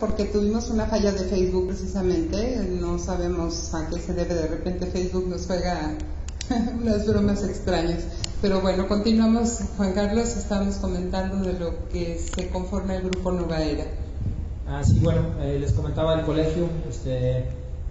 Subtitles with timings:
[0.00, 2.56] porque tuvimos una falla de Facebook precisamente.
[2.80, 4.34] No sabemos a qué se debe.
[4.34, 5.94] De repente Facebook nos juega
[6.80, 8.04] unas bromas extrañas.
[8.40, 9.58] Pero bueno, continuamos.
[9.76, 13.84] Juan Carlos, estamos comentando de lo que se conforma el grupo Nueva Era.
[14.66, 17.44] Ah, sí, bueno, eh, les comentaba el colegio este,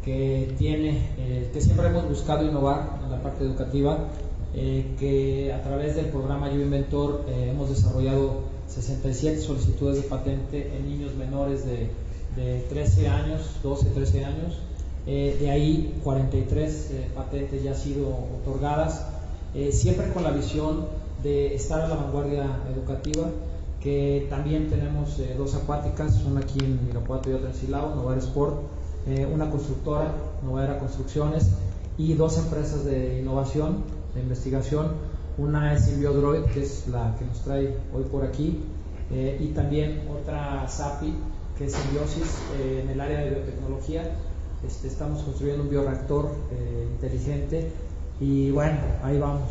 [0.04, 4.08] que tiene, eh, que siempre hemos buscado innovar en la parte educativa,
[4.56, 10.90] eh, que a través del programa Yo Inventor hemos desarrollado 67 solicitudes de patente en
[10.90, 11.90] niños menores de,
[12.36, 14.60] de 13 años, 12, 13 años.
[15.06, 18.08] de ahí 43 patentes ya han sido
[18.42, 19.08] otorgadas,
[19.72, 20.88] siempre con la visión
[21.24, 23.30] de estar a la vanguardia educativa
[23.82, 28.20] que también tenemos eh, dos acuáticas, una aquí en Irapuato y otra en Silao, Novara
[28.20, 28.58] Sport,
[29.08, 30.14] eh, una constructora,
[30.44, 31.52] Novara Construcciones,
[31.98, 34.88] y dos empresas de innovación, de investigación.
[35.40, 38.62] Una es Droid, que es la que nos trae hoy por aquí,
[39.10, 41.16] eh, y también otra SAPI,
[41.58, 42.28] que es Simbiosis
[42.62, 44.04] en el área de biotecnología.
[44.68, 46.30] Este, estamos construyendo un bioreactor
[46.94, 47.72] inteligente
[48.20, 49.50] y bueno, ahí vamos.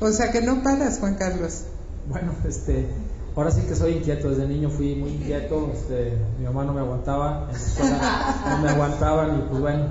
[0.00, 1.64] O sea que no paras, Juan Carlos.
[2.08, 2.86] Bueno, este,
[3.34, 6.80] ahora sí que soy inquieto, desde niño fui muy inquieto, este, mi mamá no me
[6.80, 9.84] aguantaba, en la escuela no me aguantaban y pues bueno,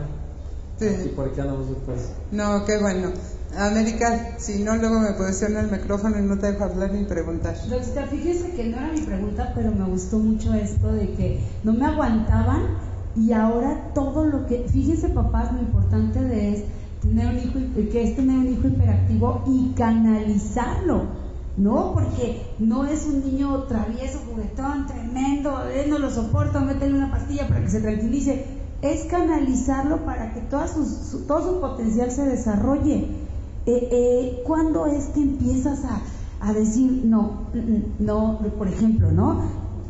[0.77, 1.11] sí.
[1.15, 2.11] por aquí andamos después.
[2.31, 3.11] No, qué bueno.
[3.57, 7.55] América, si no, luego me posiciona el micrófono y no te dejo hablar ni preguntar.
[7.69, 11.73] Doctora, fíjese que no era mi pregunta, pero me gustó mucho esto de que no
[11.73, 12.77] me aguantaban
[13.15, 16.63] y ahora todo lo que, fíjese papás, lo importante de es
[17.01, 21.25] tener un hijo, que es tener un hijo hiperactivo y canalizarlo
[21.57, 27.11] no, porque no es un niño travieso, juguetón, tremendo, él no lo soporta, métele una
[27.11, 28.45] pastilla para que se tranquilice.
[28.81, 33.14] Es canalizarlo para que toda su, todo su potencial se desarrolle.
[33.67, 35.79] Eh, eh, ¿Cuándo es que empiezas
[36.39, 37.47] a, decir, no,
[37.97, 39.41] no, por ejemplo, no?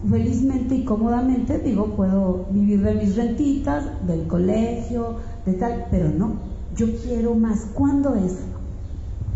[0.10, 5.16] Felizmente y cómodamente, digo, puedo vivir de mis rentitas, del colegio,
[5.46, 6.36] de tal, pero no,
[6.78, 7.68] yo quiero más.
[7.74, 8.38] ¿Cuándo es?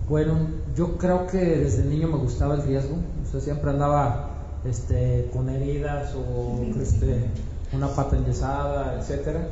[0.07, 0.37] Bueno,
[0.73, 4.29] yo creo que desde niño me gustaba el riesgo, o sea, siempre andaba
[4.63, 7.25] este, con heridas o este,
[7.73, 9.49] una pata enyesada, etcétera.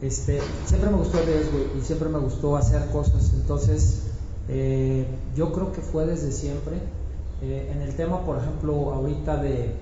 [0.00, 4.11] Este, siempre me gustó el riesgo y siempre me gustó hacer cosas, entonces
[4.48, 6.76] eh, yo creo que fue desde siempre.
[7.42, 9.74] Eh, en el tema, por ejemplo, ahorita de,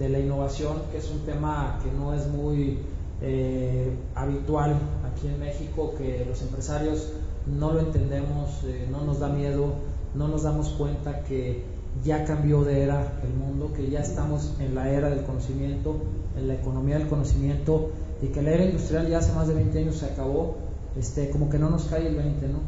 [0.00, 2.78] la innovación, que es un tema que no es muy
[3.22, 4.76] eh, habitual
[5.06, 7.12] aquí en México, que los empresarios
[7.46, 9.74] no lo entendemos, eh, no nos da miedo,
[10.14, 11.62] no nos damos cuenta que
[12.02, 15.96] ya cambió de era el mundo, que ya estamos en la era del conocimiento,
[16.36, 19.78] en la economía del conocimiento y que la era industrial ya hace más de 20
[19.78, 20.56] años se acabó,
[20.98, 22.58] este, como que no nos cae el 20, ¿no?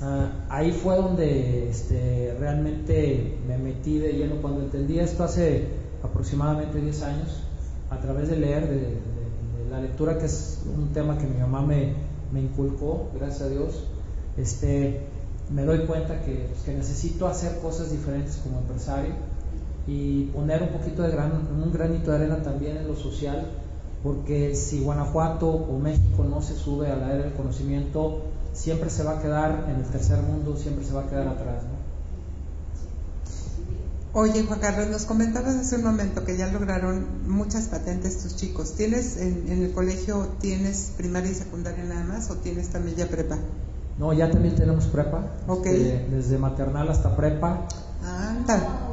[0.00, 5.68] Ah, ahí fue donde este, realmente me metí de lleno, cuando entendí esto hace
[6.02, 7.42] aproximadamente 10 años,
[7.90, 9.14] a través de leer, de,
[9.70, 11.94] la lectura, que es un tema que mi mamá me,
[12.32, 13.84] me inculcó, gracias a Dios,
[14.36, 15.00] este,
[15.52, 19.14] me doy cuenta que, pues, que, necesito hacer cosas diferentes como empresario
[19.86, 23.46] y poner un poquito de gran, un granito de arena también en lo social,
[24.02, 28.22] porque si Guanajuato o México no se sube a la era del conocimiento,
[28.54, 31.62] siempre se va a quedar en el tercer mundo, siempre se va a quedar atrás.
[34.16, 38.74] Oye, Juan Carlos, nos comentabas hace un momento que ya lograron muchas patentes tus chicos.
[38.74, 43.08] ¿Tienes en, en el colegio, tienes primaria y secundaria nada más o tienes también ya
[43.08, 43.38] prepa?
[43.98, 45.32] No, ya también tenemos prepa.
[45.64, 47.66] Este, desde maternal hasta prepa.
[48.02, 48.88] Anda.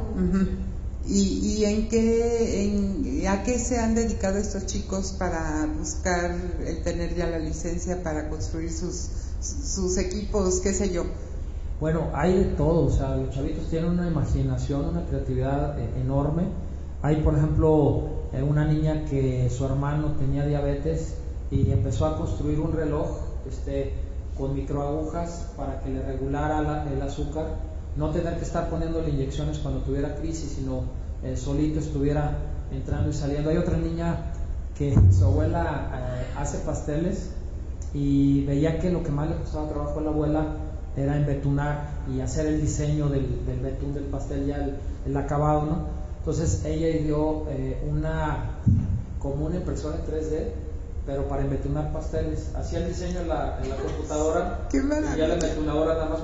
[1.08, 6.36] ¿Y, en qué, a qué se han dedicado estos chicos para buscar
[6.66, 9.10] el tener ya la licencia para construir sus,
[9.42, 11.04] sus equipos, qué sé yo?
[11.80, 16.44] Bueno, hay de todo, o sea, los chavitos tienen una imaginación, una creatividad eh, enorme.
[17.02, 18.04] Hay, por ejemplo,
[18.34, 21.16] eh, una niña que su hermano tenía diabetes
[21.50, 23.94] y empezó a construir un reloj, este,
[24.38, 27.48] con microagujas para que le regulara el azúcar,
[27.98, 30.84] no tener que estar poniéndole inyecciones cuando tuviera crisis, sino
[31.24, 32.38] eh, solito estuviera
[32.72, 33.50] entrando y saliendo.
[33.50, 34.34] Hay otra niña
[34.78, 35.90] que su abuela
[36.38, 37.32] hace pasteles
[37.94, 40.46] y veía que lo que más le costaba trabajo a la abuela
[40.96, 44.70] era embetunar y hacer el diseño del, del betún del pastel, ya
[45.06, 45.78] el, acabado, ¿no?
[46.20, 48.58] Entonces ella dio eh, una
[49.20, 50.72] como una impresora en 3D
[51.06, 52.52] pero para embetonar pasteles.
[52.56, 56.22] Hacía el diseño en la, en la computadora y ya la embetunadora nada más.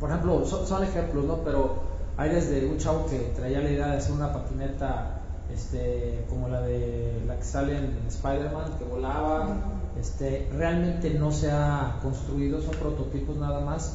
[0.00, 1.36] Por ejemplo, son, ejemplos, ¿no?
[1.44, 1.74] Pero
[2.16, 5.22] hay desde un chavo que traía la idea de hacer una patineta
[5.52, 9.56] este, como la de la que sale en Spider-Man, que volaba.
[10.00, 13.94] Este, realmente no se ha construido, son prototipos nada más.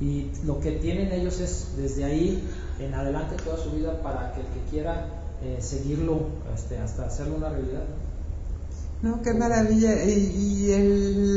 [0.00, 2.42] Y lo que tienen ellos es desde ahí
[2.78, 5.06] en adelante toda su vida para que el que quiera
[5.42, 7.84] eh, seguirlo este, hasta hacerlo una realidad.
[9.02, 10.04] No, qué maravilla.
[10.04, 10.68] Y,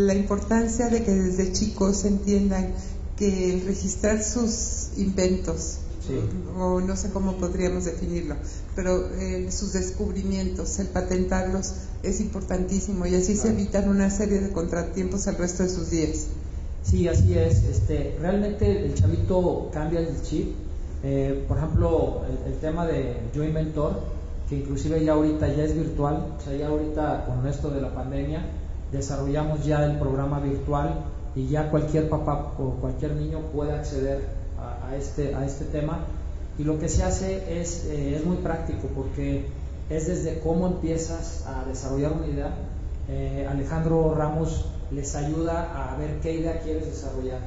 [0.06, 2.74] la importancia de que desde chicos entiendan
[3.18, 5.78] que el registrar sus inventos,
[6.58, 8.36] o no sé cómo podríamos definirlo,
[8.76, 11.74] pero eh, sus descubrimientos, el patentarlos
[12.04, 16.28] es importantísimo y así se evitan una serie de contratiempos al resto de sus días.
[16.84, 17.64] Sí, así es.
[17.64, 20.56] Este, realmente el chavito cambia el chip.
[21.04, 24.02] Eh, por ejemplo, el, tema de Yo Inventor,
[24.50, 27.94] que inclusive ya ahorita ya es virtual, o sea, ya ahorita con esto de la
[27.94, 28.46] pandemia
[28.92, 34.43] desarrollamos ya el programa virtual y ya cualquier papá o cualquier niño puede acceder
[34.94, 36.06] a, este, a este tema.
[36.58, 39.46] Y lo que se hace es, eh, es muy práctico porque
[39.90, 42.54] es desde cómo empiezas a desarrollar una idea.
[43.10, 47.40] Eh, Alejandro Ramos les ayuda a ver qué idea quieres desarrollar.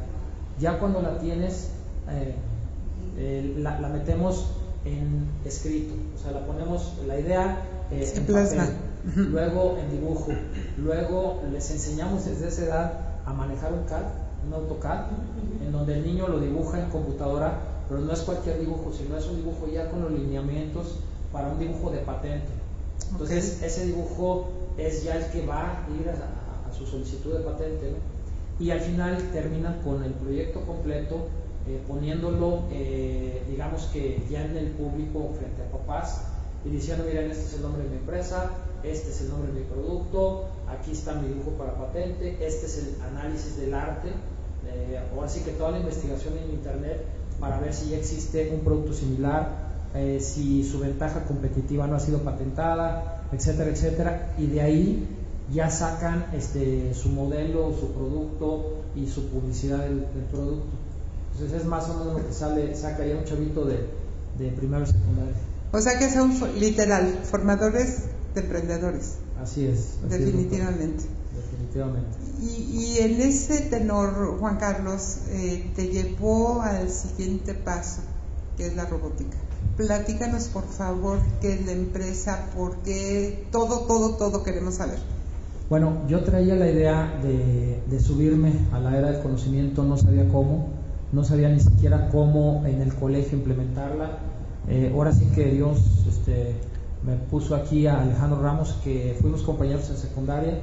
[0.59, 1.71] Ya cuando la tienes,
[2.11, 4.49] eh, la, metemos
[4.85, 8.61] en escrito, o sea, la ponemos la idea en papel,
[9.17, 10.29] luego en dibujo,
[10.79, 12.93] luego les enseñamos desde esa edad
[13.25, 14.05] a manejar un CAD,
[14.47, 15.07] un AutoCAD,
[15.65, 17.59] en donde el niño lo dibuja en computadora,
[17.89, 20.99] pero no es cualquier dibujo, sino es un dibujo ya con los lineamientos
[21.33, 22.49] para un dibujo de patente.
[23.11, 27.95] Entonces, ese dibujo es ya el que va a ir a, su solicitud de patente,
[28.59, 31.29] Y al final terminan con el proyecto completo,
[31.67, 36.23] eh, poniéndolo, eh, digamos que ya en el público frente a papás
[36.65, 38.51] y diciendo, miren, este es el nombre de mi empresa,
[38.83, 42.79] este es el nombre de mi producto, aquí está mi dibujo para patente, este es
[42.79, 44.11] el análisis del arte,
[44.69, 47.05] eh, o así que toda la investigación en internet
[47.41, 52.01] para ver si ya existe un producto similar, eh, si su ventaja competitiva no ha
[52.01, 55.09] sido patentada, etcétera, etcétera, y de ahí
[55.53, 60.67] ya sacan este, su modelo, su producto y su publicidad del, producto.
[61.33, 63.87] Entonces es más o menos lo que sale, saca ya un chavito de,
[64.39, 65.35] de primero y secundario.
[65.73, 68.05] O sea que son literal, formadores
[68.35, 69.17] de emprendedores.
[69.43, 69.99] Así es.
[70.09, 71.05] definitivamente.
[71.35, 72.17] definitivamente.
[72.41, 78.03] Y, en ese tenor, Juan Carlos, eh, te llevó al siguiente paso,
[78.57, 79.37] que es la robótica.
[79.77, 84.99] Platícanos, por favor, qué es la empresa, por qué, todo, todo, todo queremos saber.
[85.69, 90.69] Bueno, yo traía la idea de, subirme a la era del conocimiento, no sabía cómo,
[91.13, 94.19] no sabía ni siquiera cómo en el colegio implementarla.
[94.69, 96.55] Eh, ahora sí que Dios este,
[97.05, 100.61] me puso aquí a Alejandro Ramos, que fuimos compañeros en secundaria,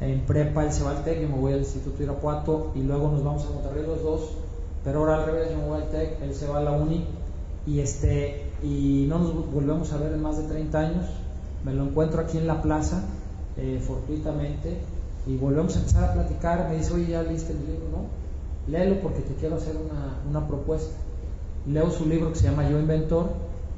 [0.00, 3.10] en prepa él se va al TEC, yo me voy al Instituto Irapuato y luego
[3.10, 4.30] nos vamos a Monterrey los dos,
[4.82, 7.04] pero ahora al revés, yo me voy al TEC, él se va a la Uni
[7.66, 11.06] y, este, y no nos volvemos a ver en más de 30 años,
[11.64, 13.02] me lo encuentro aquí en la plaza,
[13.56, 14.78] eh, fortuitamente,
[15.26, 17.84] y volvemos a empezar a platicar, me dice, oye, ¿ya leíste el libro?
[17.92, 20.94] No, léelo porque te quiero hacer una, una propuesta.
[21.66, 23.28] Leo su libro que se llama Yo Inventor,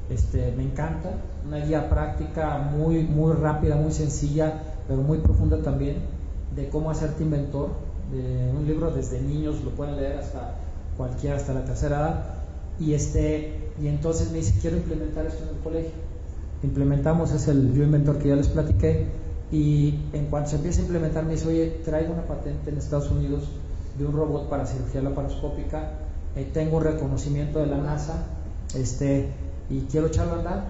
[0.09, 1.09] este, me encanta,
[1.45, 5.97] una guía práctica muy, muy rápida, muy sencilla, pero muy profunda también,
[6.55, 7.69] de cómo hacerte inventor,
[8.11, 10.55] de un libro desde niños, lo pueden leer hasta
[10.97, 12.25] cualquiera, hasta la tercera edad,
[12.79, 15.91] y, este, y entonces me dice, quiero implementar esto en el colegio.
[16.63, 19.07] Implementamos, es el Yo Inventor que ya les platiqué,
[19.51, 23.09] y en cuanto se empieza a implementar me dice, oye, traigo una patente en Estados
[23.11, 23.43] Unidos
[23.97, 25.91] de un robot para cirugía laparoscópica,
[26.35, 28.25] eh, tengo reconocimiento de la NASA,
[28.75, 29.29] este,
[29.69, 30.65] y quiero echarlo a andar,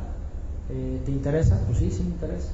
[0.69, 1.59] eh, ¿te interesa?
[1.65, 2.49] Pues sí, sí me interesa.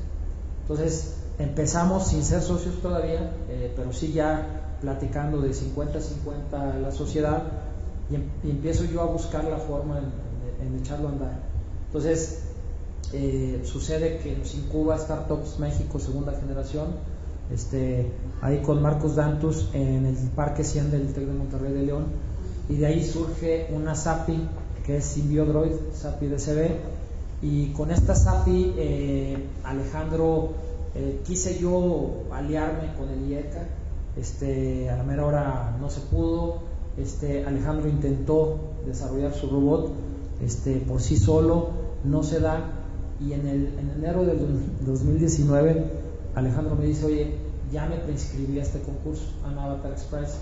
[0.62, 7.44] Entonces empezamos sin ser socios todavía, eh, pero sí ya platicando de 50-50 la sociedad
[8.12, 11.40] em, y, empiezo yo a buscar la forma en, echarlo a andar.
[11.88, 12.44] Entonces
[13.14, 16.88] eh, sucede que nos incuba Startups México segunda generación,
[17.52, 18.12] este,
[18.42, 22.06] ahí con Marcos Dantus en el Parque 100 del TEC de Monterrey de León,
[22.68, 24.48] y de ahí surge una SAPI
[24.86, 26.70] que es Symbiodroid, SAPI DCB,
[27.42, 30.54] y con esta SAPI, eh, Alejandro,
[30.96, 33.68] eh, quise yo aliarme con el IECA,
[34.18, 36.60] este, a la mera hora no se pudo,
[36.98, 39.92] este, Alejandro intentó desarrollar su robot
[40.42, 41.70] este, por sí solo,
[42.04, 42.72] no se da,
[43.20, 44.40] y en, el, en enero del
[44.86, 46.00] 2019
[46.36, 47.36] Alejandro me dice, oye,
[47.72, 50.38] ya me preinscribí a este concurso, a Avatar Express.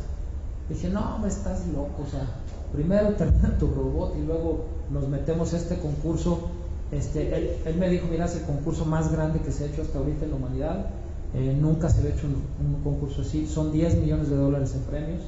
[0.70, 2.26] Dije, no, me estás loco, o sea,
[2.74, 6.50] primero termina tu robot y luego nos metemos a este concurso.
[6.92, 10.00] Este, él, me dijo, mira, es el concurso más grande que se ha hecho hasta
[10.00, 10.86] ahorita en la humanidad.
[11.34, 13.46] Eh, nunca se había hecho un, concurso así.
[13.48, 15.24] Son 10 millones de dólares en premios.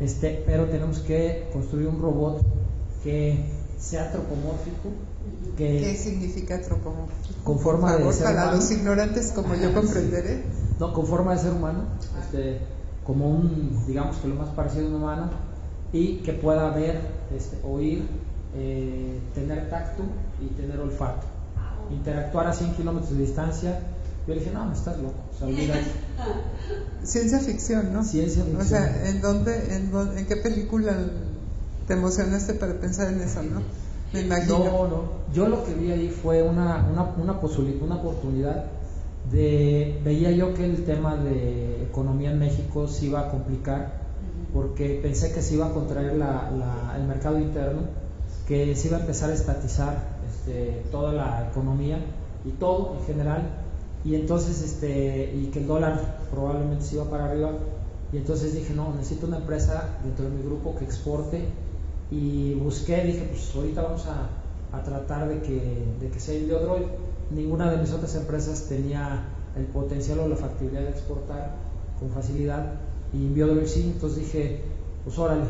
[0.00, 2.40] Este, pero tenemos que construir un robot
[3.02, 3.44] que
[3.78, 4.90] sea antropomórfico.
[5.56, 7.44] Que ¿Qué significa antropomórfico?
[7.44, 10.44] Con forma de ser para los ignorantes como yo comprenderé.
[10.80, 11.84] No, con forma de ser humano.
[12.20, 12.60] Este,
[13.06, 15.30] como un, digamos que lo más parecido a un humano
[15.92, 17.00] y que pueda ver,
[17.34, 18.06] este, oír,
[18.56, 20.02] eh, tener tacto
[20.40, 21.26] y tener olfato.
[21.90, 23.80] interactuar a 100 kilómetros de distancia.
[24.26, 25.84] Yo le dije, no, me estás loco, o sea, olvídate.
[27.04, 28.02] Ciencia ficción, ¿no?
[28.02, 28.60] Ciencia ficción.
[28.62, 30.96] O sea, ¿en dónde, en, dónde- en qué película
[31.86, 33.60] te emocionaste para pensar en eso, no?
[34.12, 34.58] Me imagino.
[34.58, 35.02] No, no.
[35.32, 38.64] Yo lo que vi ahí fue una, una, una, posuli- una oportunidad
[39.30, 40.00] de...
[40.04, 44.04] Veía yo que el tema de economía en México se iba a complicar
[44.52, 47.82] porque pensé que se iba a contraer la- la- el mercado interno,
[48.46, 51.98] que se iba a empezar a estatizar este, toda la economía
[52.44, 53.42] y todo en general,
[54.04, 57.50] y entonces este, y que el dólar probablemente se iba para arriba,
[58.12, 61.44] y entonces dije, no, necesito una empresa dentro de mi grupo que exporte,
[62.10, 66.40] y busqué, dije, pues ahorita vamos a, a tratar de que, de que sea.
[67.30, 69.24] Ninguna de mis otras empresas tenía
[69.56, 71.56] el potencial o la factibilidad de exportar
[71.98, 72.74] con facilidad.
[73.12, 74.60] Y Inbiodroid sí, entonces dije,
[75.04, 75.42] pues órale,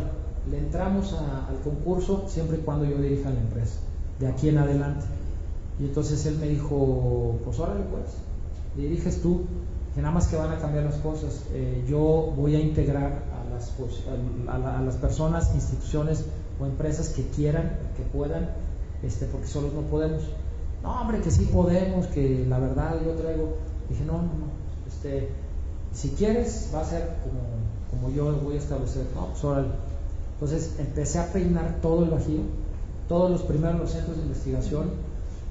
[0.51, 3.79] le entramos al concurso siempre y cuando yo dirija la empresa,
[4.21, 5.05] de aquí en adelante.
[5.79, 8.05] Y entonces él me dijo, pues órale pues,
[8.77, 9.43] diriges tú,
[9.95, 11.43] que nada más que van a cambiar las cosas.
[11.53, 13.73] Eh, yo voy a integrar a las,
[14.49, 16.25] a las personas, instituciones
[16.61, 18.51] o empresas que quieran, que puedan,
[19.03, 20.23] este, porque solos no podemos.
[20.83, 23.57] No, hombre, que sí podemos, que la verdad yo traigo.
[23.89, 24.47] Dije, no, no, no,
[24.87, 25.31] este,
[25.93, 27.41] si quieres va a ser como,
[28.03, 29.07] como yo voy a establecer.
[29.15, 29.69] No, pues órale.
[30.37, 32.41] Entonces empecé a peinar todo el Bajío,
[33.09, 34.91] todos los primeros los centros de investigación,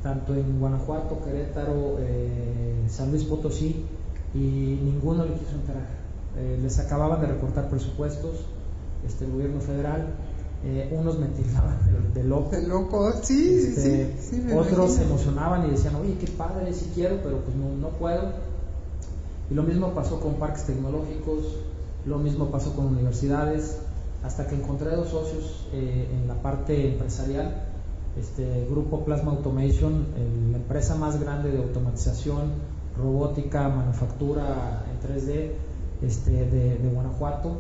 [0.04, 3.84] tanto en Guanajuato, Querétaro, eh, San Luis Potosí,
[4.36, 5.88] y ninguno le quiso entrar.
[6.38, 8.42] Eh, les acababan de recortar presupuestos,
[9.08, 10.14] este, el gobierno federal,
[10.64, 11.80] eh, unos me tildaban
[12.14, 16.16] de, de loco, De loco, sí, este, sí, sí, otros se emocionaban y decían, oye,
[16.20, 18.34] qué padre, sí quiero, pero pues no, no puedo.
[19.50, 21.46] Y lo mismo pasó con parques tecnológicos,
[22.06, 23.78] lo mismo pasó con universidades,
[24.26, 27.64] hasta que encontré dos socios eh, en la parte empresarial,
[28.18, 30.08] este Grupo Plasma Automation,
[30.52, 32.54] la empresa más grande de automatización,
[32.98, 35.52] robótica, manufactura en 3D
[36.02, 37.58] este, de, de Guanajuato,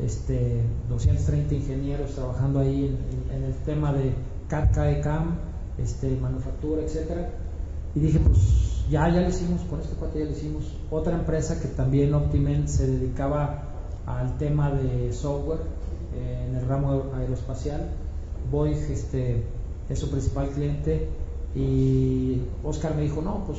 [0.00, 2.98] este, 230 ingenieros trabajando ahí
[3.32, 4.12] en, el tema de
[4.48, 5.38] CAD, CAE, CAM,
[5.78, 7.30] este, manufactura, etcétera.
[7.94, 10.64] Y dije, pues ya, ya lo hicimos, con este cuate ya lo hicimos.
[10.90, 13.68] Otra empresa que también Optimen se dedicaba
[14.06, 15.60] al tema de software
[16.14, 17.88] eh, en el ramo aeroespacial.
[18.50, 19.44] Boeing este,
[19.88, 21.08] es su principal cliente
[21.54, 23.58] y Oscar me dijo, no, pues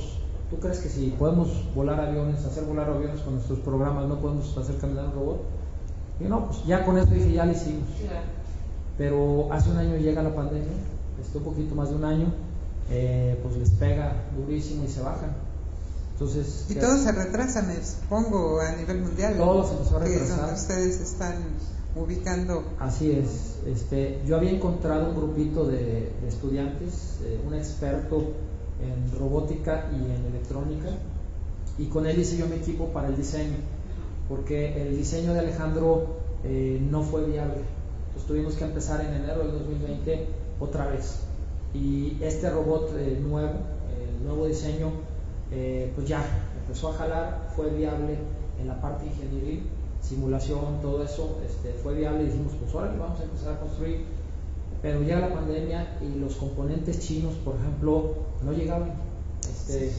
[0.49, 4.55] tú crees que si podemos volar aviones, hacer volar aviones con nuestros programas, no podemos
[4.57, 5.41] hacer caminar un robot.
[6.19, 7.87] Y no, pues ya con eso dije, ya lo hicimos.
[8.97, 10.67] Pero hace un año llega la pandemia,
[11.21, 12.27] este, un poquito más de un año,
[12.89, 15.31] eh, pues les pega durísimo y se bajan.
[16.13, 19.35] Entonces, Y ¿qué- todo se retrasa, me supongo, a nivel mundial.
[19.37, 20.37] Todo se empezó a retrasar.
[20.41, 21.35] donde ustedes están
[21.95, 22.63] ubicando.
[22.79, 23.59] Así es.
[23.65, 28.33] Este, yo había encontrado un grupito de, estudiantes, eh, un experto
[28.81, 30.89] en robótica y en electrónica,
[31.77, 33.57] y con él hice yo mi equipo para el diseño,
[34.29, 37.61] porque el diseño de Alejandro eh, no fue viable.
[38.07, 40.27] Entonces tuvimos que empezar en enero del 2020
[40.59, 41.19] otra vez.
[41.73, 43.53] Y este robot eh, nuevo,
[43.97, 44.91] el nuevo diseño,
[45.51, 46.23] eh, pues ya
[46.61, 48.17] empezó a jalar, fue viable
[48.59, 49.63] en la parte ingenieril,
[50.03, 54.05] simulación, todo eso, este, fue viable y dijimos, pues ahora vamos a empezar a construir.
[54.81, 58.91] Pero llega la pandemia y los componentes chinos, por ejemplo, no llegaban.
[59.41, 59.93] Este,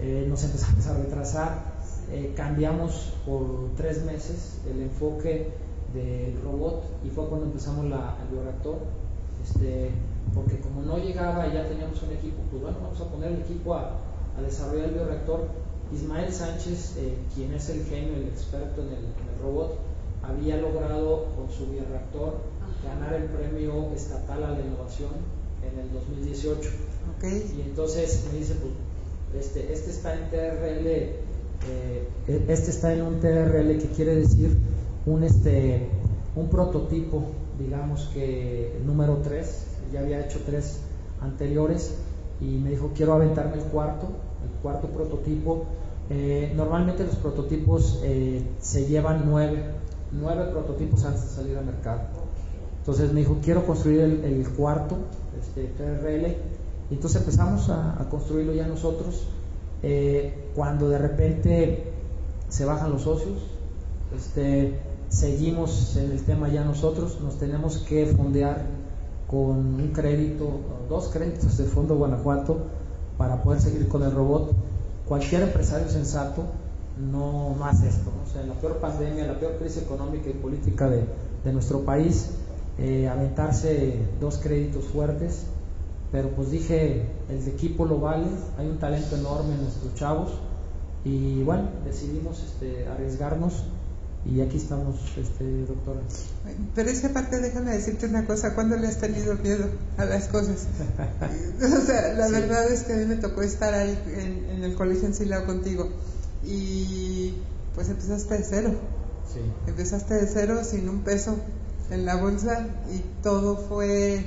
[0.00, 1.76] eh, nos empezamos a retrasar,
[2.10, 5.50] eh, cambiamos por tres meses el enfoque
[5.94, 8.78] del robot y fue cuando empezamos la, el bioreactor,
[9.42, 9.90] este,
[10.34, 13.40] porque como no llegaba y ya teníamos un equipo, pues bueno, vamos a poner el
[13.40, 13.92] equipo a,
[14.36, 15.65] a desarrollar el bioreactor.
[15.92, 19.78] Ismael Sánchez, eh, quien es el genio, el experto en el, en el robot,
[20.22, 22.38] había logrado con su bioreactor
[22.84, 25.10] ganar el premio estatal a la innovación
[25.62, 26.68] en el 2018.
[27.16, 27.24] ¿ok?
[27.56, 32.08] Y entonces me dice, pues, este, este está en TRL, eh,
[32.48, 34.56] este está en un TRL que quiere decir
[35.04, 35.88] un, este,
[36.34, 37.24] un prototipo,
[37.58, 40.78] digamos que número 3, ya había hecho tres
[41.20, 41.94] anteriores
[42.40, 44.08] y me dijo, quiero aventarme el cuarto,
[44.62, 45.64] cuarto prototipo.
[46.08, 49.64] Eh, normalmente los prototipos eh, se llevan nueve,
[50.12, 52.02] nueve prototipos antes de salir al mercado.
[52.78, 54.96] Entonces me dijo, quiero construir el, cuarto,
[55.40, 56.36] este TRL,
[56.90, 59.26] y entonces empezamos a, a construirlo ya nosotros.
[59.82, 61.92] Eh, cuando de repente
[62.48, 63.38] se bajan los socios,
[64.14, 68.66] este, seguimos en el tema ya nosotros, nos tenemos que fondear
[69.26, 70.48] con un crédito,
[70.88, 72.58] dos créditos de Fondo Guanajuato
[73.18, 74.52] para poder seguir con el robot.
[75.06, 76.44] Cualquier empresario sensato
[76.98, 78.10] no, no hace esto.
[78.40, 81.04] en la peor pandemia, la peor crisis económica y política de,
[81.44, 82.30] de nuestro país,
[82.78, 85.46] eh, aventarse dos créditos fuertes
[86.12, 88.26] pero pues dije, el equipo lo vale,
[88.58, 90.30] hay un talento enorme en nuestros chavos
[91.04, 93.64] y bueno, decidimos este, arriesgarnos
[94.28, 96.00] y aquí estamos, este, doctora.
[96.74, 99.66] Pero esa parte, déjame decirte una cosa, ¿cuándo le has tenido miedo
[99.98, 100.66] a las cosas?
[101.62, 105.06] o sea, la verdad es que a mí me tocó estar ahí en, el colegio
[105.06, 105.90] en Silao contigo
[106.44, 107.34] y
[107.74, 108.74] pues empezaste de cero.
[109.32, 109.40] Sí.
[109.68, 111.36] Empezaste de cero sin un peso
[111.90, 114.24] en la bolsa y todo fue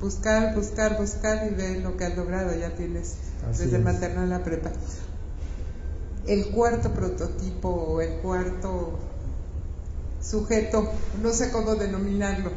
[0.00, 2.54] buscar, buscar, buscar y ver lo que has logrado.
[2.58, 3.14] Ya tienes
[3.58, 4.72] desde materna a la prepa.
[6.26, 8.98] El cuarto prototipo o el cuarto
[10.22, 10.88] sujeto,
[11.22, 12.50] no sé cómo denominarlo.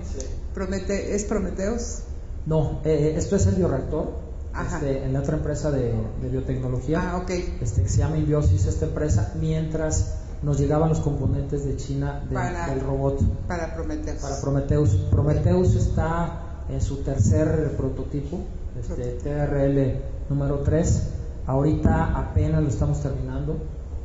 [0.54, 2.04] Promete, ¿Es Prometeus?
[2.46, 4.26] No, eh, esto es el bioreactor.
[4.64, 7.12] Este, en la otra empresa de, biotecnología.
[7.12, 7.58] Ah, okay.
[7.62, 12.80] este, que se llama Inbiosis esta empresa mientras nos llegaban los componentes de China del
[12.80, 13.22] robot.
[13.48, 18.40] para Prometeus para Prometeus Prometeus está en su tercer prototipo
[18.80, 21.02] este, TRL número 3
[21.48, 23.58] ahorita apenas lo estamos terminando.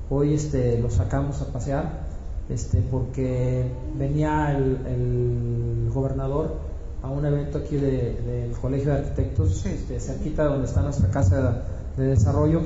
[0.09, 2.10] Hoy este, lo sacamos a pasear
[2.51, 3.65] este, porque
[3.97, 6.55] venía el, gobernador
[7.03, 11.65] a un evento aquí del Colegio de Arquitectos, este, cerquita de donde está nuestra casa
[11.97, 12.63] de, desarrollo,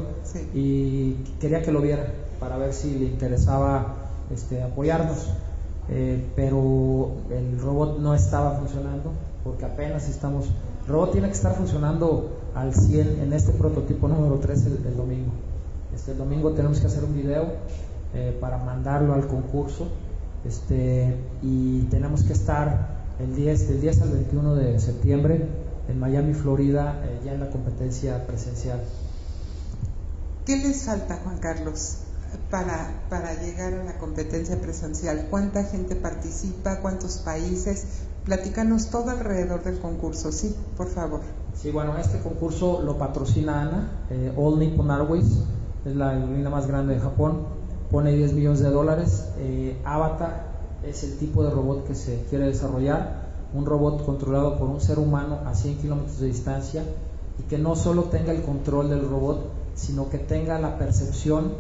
[0.55, 2.07] y quería que lo viera
[2.39, 3.95] para ver si le interesaba
[4.33, 5.29] este, apoyarnos.
[5.91, 9.13] Eh, pero el robot no estaba funcionando
[9.43, 10.47] porque apenas estamos.
[10.87, 15.33] El robot tiene que estar funcionando al 100 en este prototipo número 3 el, domingo.
[15.95, 17.47] Este, el domingo tenemos que hacer un video
[18.15, 19.89] eh, para mandarlo al concurso
[20.45, 25.49] este, y tenemos que estar el 10, del 10 al 21 de septiembre
[25.89, 28.81] en Miami, Florida, eh, ya en la competencia presencial.
[30.45, 31.99] ¿Qué les falta, Juan Carlos,
[32.51, 35.29] para, para llegar a la competencia presencial?
[35.31, 36.81] ¿Cuánta gente participa?
[36.81, 38.03] ¿Cuántos países?
[38.25, 41.21] Platícanos todo alrededor del concurso, sí, por favor.
[41.55, 45.45] Sí, bueno, este concurso lo patrocina ANA, eh, All Nippon Airways,
[45.85, 47.64] es la aerolínea más grande de Japón
[47.95, 49.29] pone 10 millones de dólares.
[49.39, 50.47] Eh, Avatar
[50.83, 54.99] es el tipo de robot que se quiere desarrollar, un robot controlado por un ser
[54.99, 56.83] humano a 100 kilómetros de distancia
[57.39, 61.53] y que no solo tenga el control del robot, sino que tenga la percepción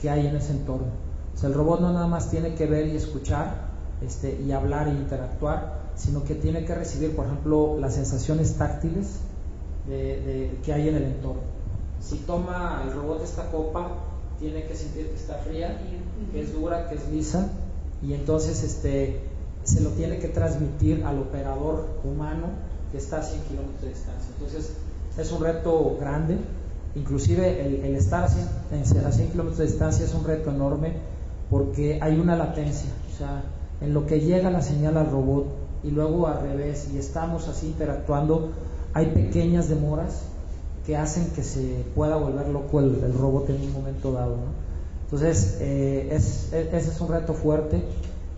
[0.00, 0.92] que hay en ese entorno.
[1.34, 4.86] O sea, el robot no nada más tiene que ver y escuchar este, y hablar
[4.86, 9.18] e interactuar, sino que tiene que recibir, por ejemplo, las sensaciones táctiles
[9.88, 11.42] que hay en el entorno.
[11.98, 13.88] Si toma el robot esta copa,
[14.40, 15.78] tiene que sentir que está fría,
[16.32, 17.48] que es dura, que es lisa,
[18.02, 19.20] y entonces este,
[19.64, 22.46] se lo tiene que transmitir al operador humano
[22.90, 24.30] que está a 100 kilómetros de distancia.
[24.38, 24.72] Entonces
[25.16, 26.38] es un reto grande,
[26.94, 30.94] inclusive el, estar a 100, a 100 kilómetros de distancia es un reto enorme
[31.50, 33.42] porque hay una latencia, o sea,
[33.80, 35.46] en lo que llega la señal al robot
[35.82, 38.52] y luego al revés y estamos así interactuando,
[38.94, 40.22] hay pequeñas demoras
[40.86, 44.36] que hacen que se pueda volver loco el, robot en un momento dado.
[45.04, 47.82] Entonces, eh, ese es un reto fuerte,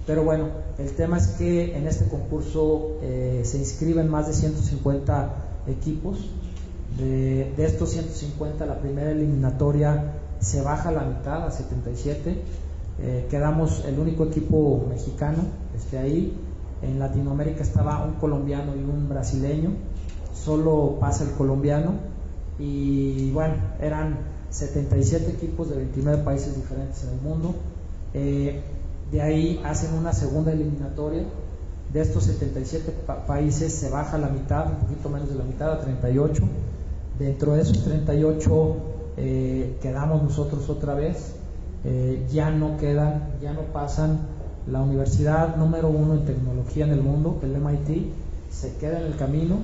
[0.07, 5.35] pero bueno, el tema es que en este concurso eh, se inscriben más de 150
[5.68, 6.18] equipos.
[6.98, 12.42] De, estos 150, la primera eliminatoria se baja a la mitad, a 77.
[13.00, 15.44] Eh, quedamos el único equipo mexicano
[15.76, 16.37] este, ahí.
[16.83, 19.70] En Latinoamérica estaba un colombiano y un brasileño.
[20.35, 22.12] Solo pasa el colombiano
[22.58, 24.18] y bueno, eran
[24.50, 27.54] 77 equipos de 29 países diferentes en el mundo.
[28.14, 28.60] Eh,
[29.10, 31.24] de ahí hacen una segunda eliminatoria.
[31.92, 32.94] De estos 77
[33.26, 36.42] países se baja la mitad, un poquito menos de la mitad, a 38.
[37.18, 38.76] Dentro de esos 38
[39.16, 41.34] eh, quedamos nosotros otra vez.
[41.84, 44.20] Eh, ya no quedan, ya no pasan
[44.70, 48.12] la universidad número uno en tecnología en el mundo, el MIT,
[48.50, 49.56] se queda en el camino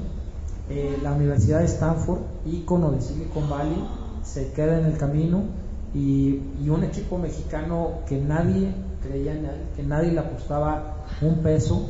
[0.70, 3.84] eh, la Universidad de Stanford, ícono de Silicon Valley,
[4.22, 5.42] se queda en el camino
[5.94, 11.88] y, un equipo mexicano que nadie creía en él, que nadie le apostaba un peso,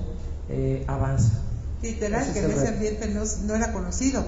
[0.49, 1.43] eh, avanza.
[1.83, 3.09] Literal, que en ese ambiente
[3.47, 4.25] no, era conocido.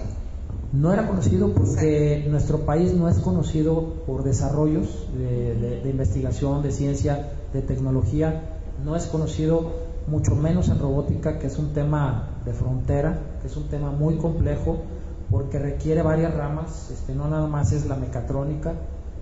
[0.73, 6.73] No era conocido porque nuestro país no es conocido por desarrollos de, de investigación, de
[6.73, 8.43] ciencia, de tecnología,
[8.85, 13.57] no es conocido mucho menos en robótica, que es un tema de frontera, que es
[13.57, 14.79] un tema muy complejo
[15.31, 18.75] porque requiere varias ramas, este, no nada más es la mecatrónica,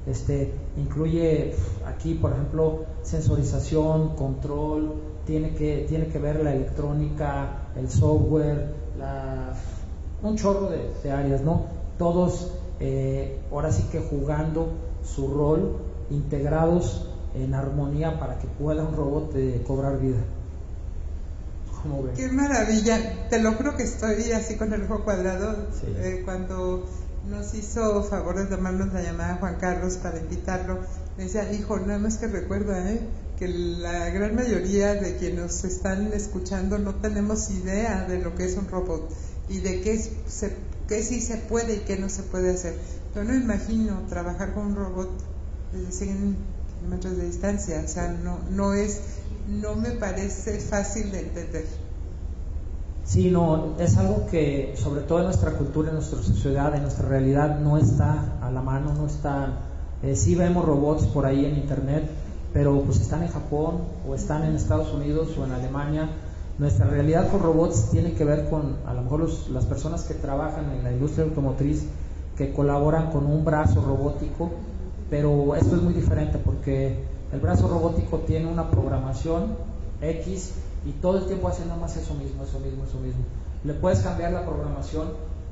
[0.07, 1.55] este, incluye
[1.87, 4.95] aquí, por ejemplo, sensorización, control,
[5.27, 8.73] tiene que, tiene que ver la electrónica, el software,
[10.23, 10.71] un chorro
[11.03, 11.67] de, áreas, ¿no?
[11.99, 14.69] Todos eh, ahora sí que jugando
[15.03, 15.77] su rol,
[16.11, 20.19] integrados en armonía para que pueda un robot eh, cobrar vida.
[22.17, 23.29] Qué maravilla.
[23.29, 25.69] Te lo juro que estoy así con el ojo cuadrado.
[25.85, 26.89] Eh, cuando
[27.29, 30.79] nos hizo favor de tomarnos la llamada Juan Carlos para invitarlo,
[31.17, 33.01] me decía, hijo, nada más que recuerda, ¿eh?
[33.39, 38.45] que la gran mayoría de quienes nos están escuchando no tenemos idea de lo que
[38.47, 39.09] es un robot
[39.49, 40.57] y de qué, se,
[40.89, 42.75] qué sí se puede y qué no se puede hacer.
[43.15, 45.11] Yo no imagino trabajar con un robot
[45.73, 46.37] desde 100
[46.81, 49.01] kilómetros de distancia, o sea, no, no es,
[49.49, 51.65] no me parece fácil de entender.
[53.05, 57.09] Sí, no, es algo que sobre todo en nuestra cultura, en nuestra sociedad, en nuestra
[57.09, 59.61] realidad no está a la mano, no está,
[60.03, 62.05] eh, sí vemos robots por ahí en internet,
[62.53, 66.11] pero pues están en Japón o están en Estados Unidos o en Alemania.
[66.59, 70.71] Nuestra realidad con robots tiene que ver con a lo mejor las personas que trabajan
[70.73, 71.85] en la industria automotriz,
[72.37, 74.51] que colaboran con un brazo robótico,
[75.09, 76.99] pero esto es muy diferente porque
[77.33, 79.57] el brazo robótico tiene una programación
[80.01, 80.53] X
[80.87, 83.23] y todo el tiempo hace nada más eso mismo, eso mismo, eso mismo.
[83.65, 85.09] Le puedes cambiar la programación,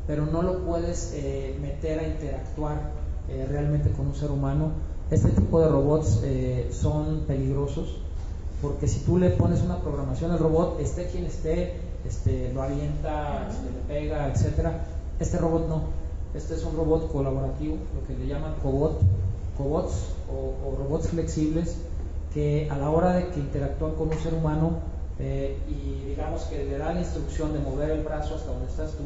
[0.07, 2.93] pero no lo puedes eh, meter a interactuar
[3.29, 4.71] eh, realmente con un ser humano.
[5.11, 7.99] Este tipo de robots eh, son peligrosos
[8.63, 11.75] porque si tú le pones una programación al robot, esté quien esté,
[12.07, 14.85] este, lo avienta, este, le pega, etcétera.
[15.21, 15.83] Este robot no.
[16.35, 19.01] Este es un robot colaborativo, lo que le llaman cobot,
[19.57, 21.77] cobots o, o robots flexibles
[22.35, 24.81] que a la hora de que interactúan con un ser humano
[25.19, 28.93] eh, y digamos que le da la instrucción de mover el brazo hasta donde estás
[28.93, 29.05] tú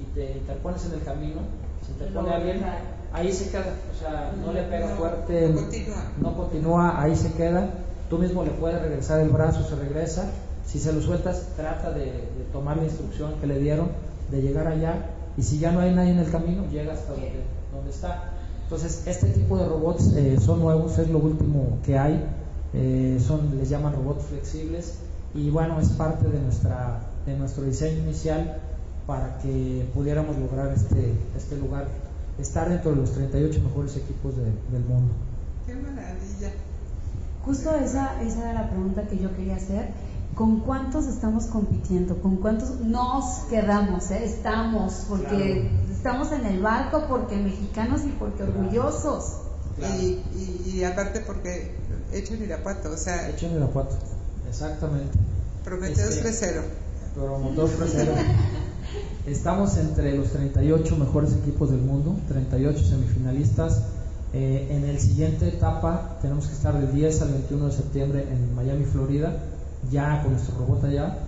[0.00, 1.40] y te interpones en el camino,
[1.86, 2.64] si te pone alguien,
[3.12, 6.04] ahí se queda, o sea, no le pega fuerte, no continúa.
[6.18, 7.68] no continúa, ahí se queda,
[8.08, 10.30] tú mismo le puedes regresar el brazo, se regresa,
[10.66, 13.90] si se lo sueltas, trata de, tomar la instrucción que le dieron,
[14.30, 17.44] de llegar allá, y si ya no hay nadie en el camino, llega hasta donde,
[17.74, 18.30] donde está.
[18.70, 22.24] Entonces, este tipo de robots eh, son nuevos, es lo último que hay,
[22.72, 24.94] eh, son, les llaman robots flexibles,
[25.34, 28.60] y bueno, es parte de, nuestra, de nuestro diseño inicial
[29.08, 31.88] para que pudiéramos lograr este, este lugar,
[32.38, 35.14] estar dentro de los 38 mejores equipos del mundo.
[35.66, 36.52] ¡Qué maravilla!
[37.44, 39.88] Justo esa, esa era la pregunta que yo quería hacer.
[40.34, 42.20] ¿Con cuántos estamos compitiendo?
[42.22, 44.10] ¿Con cuántos nos quedamos?
[44.10, 44.24] Eh?
[44.24, 49.36] Estamos, porque estamos en el barco, porque mexicanos y porque orgullosos.
[49.78, 50.20] Y,
[50.66, 51.74] y, aparte porque
[52.12, 53.30] hecho en Irapuato, o sea...
[53.30, 53.96] Hecho en Irapuato.
[54.48, 55.18] Exactamente.
[55.64, 56.62] Prometeos este, 3-0.
[57.14, 58.08] Prometeos 3-0.
[59.26, 63.82] Estamos entre los 38 mejores equipos del mundo, 38 semifinalistas.
[64.32, 68.54] Eh, en el siguiente etapa tenemos que estar del 10 al 21 de septiembre en
[68.54, 69.36] Miami, Florida,
[69.90, 71.18] ya con nuestro robot allá.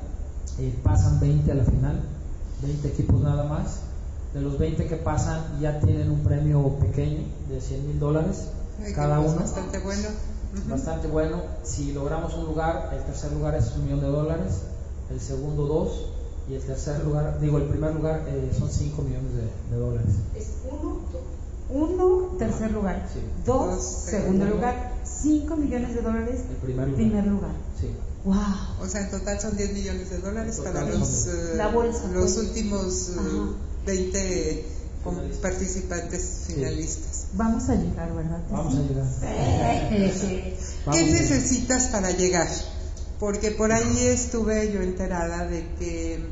[0.59, 2.01] Eh, pasan 20 a la final,
[2.63, 3.81] 20 equipos nada más.
[4.35, 8.49] De los 20 que pasan ya tienen un premio pequeño de 100 mil dólares
[8.95, 9.37] cada uno.
[9.37, 10.09] Bastante bueno
[10.69, 11.43] bastante bueno.
[11.63, 14.63] Si logramos un lugar, el tercer lugar es un millón de dólares,
[15.11, 16.07] el segundo dos
[16.49, 19.31] y el tercer lugar, digo, el primer lugar eh, son cinco millones
[19.71, 20.11] de, dólares.
[20.37, 21.01] Es uno,
[21.71, 23.07] uno tercer lugar,
[23.47, 26.97] dos, segundo lugar, cinco millones de dólares, el primer lugar.
[26.97, 27.53] Primer lugar.
[27.81, 27.89] Sí.
[28.25, 28.37] Wow.
[28.81, 32.35] O sea, en total son 10 millones de dólares para los, uh, La bolsa, los
[32.35, 32.47] pues.
[32.47, 33.55] últimos uh,
[33.85, 34.65] 20
[35.41, 37.27] participantes finalistas.
[37.35, 38.41] Vamos a llegar, ¿verdad?
[38.51, 39.07] Vamos a llegar.
[40.93, 42.49] ¿Qué necesitas para llegar?
[43.19, 46.25] Porque por ahí estuve yo enterada de que,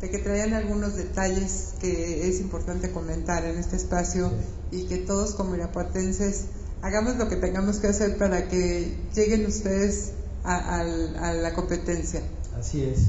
[0.00, 4.32] de que traían algunos detalles que es importante comentar en este espacio
[4.72, 6.46] y que todos como irapuatenses
[6.82, 10.12] hagamos lo que tengamos que hacer para que lleguen ustedes
[10.46, 12.22] a, la competencia.
[12.58, 13.08] Así es.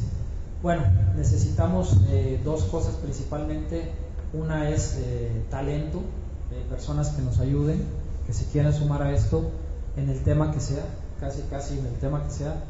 [0.61, 0.83] Bueno,
[1.15, 3.91] necesitamos eh, dos cosas principalmente
[4.33, 6.01] una es eh, talento,
[6.49, 7.83] de personas que nos ayuden,
[8.25, 9.49] que se quieran sumar a esto
[9.95, 10.83] en el tema que sea,
[11.19, 12.63] casi casi en el tema que sea,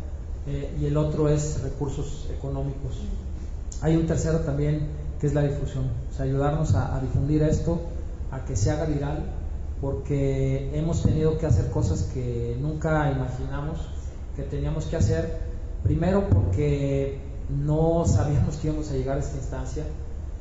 [0.47, 3.01] eh, y el otro es recursos económicos.
[3.81, 4.87] Hay un tercero también
[5.19, 7.81] que es la difusión, o sea, ayudarnos a, difundir esto,
[8.31, 9.23] a que se haga viral,
[9.81, 13.79] porque hemos tenido que hacer cosas que nunca imaginamos
[14.37, 15.39] que teníamos que hacer,
[15.83, 17.19] primero porque
[17.49, 19.83] no sabíamos que íbamos a llegar a esta instancia,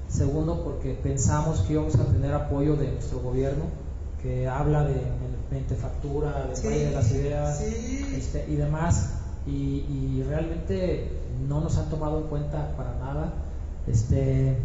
[0.09, 3.64] Segundo, porque pensamos que íbamos a tener apoyo de nuestro gobierno,
[4.22, 4.94] que habla de
[5.50, 9.14] mentefactura, de de las ideas este, y demás,
[9.46, 11.09] y, realmente
[11.48, 13.32] no nos han tomado en cuenta para nada.
[13.87, 14.56] Este,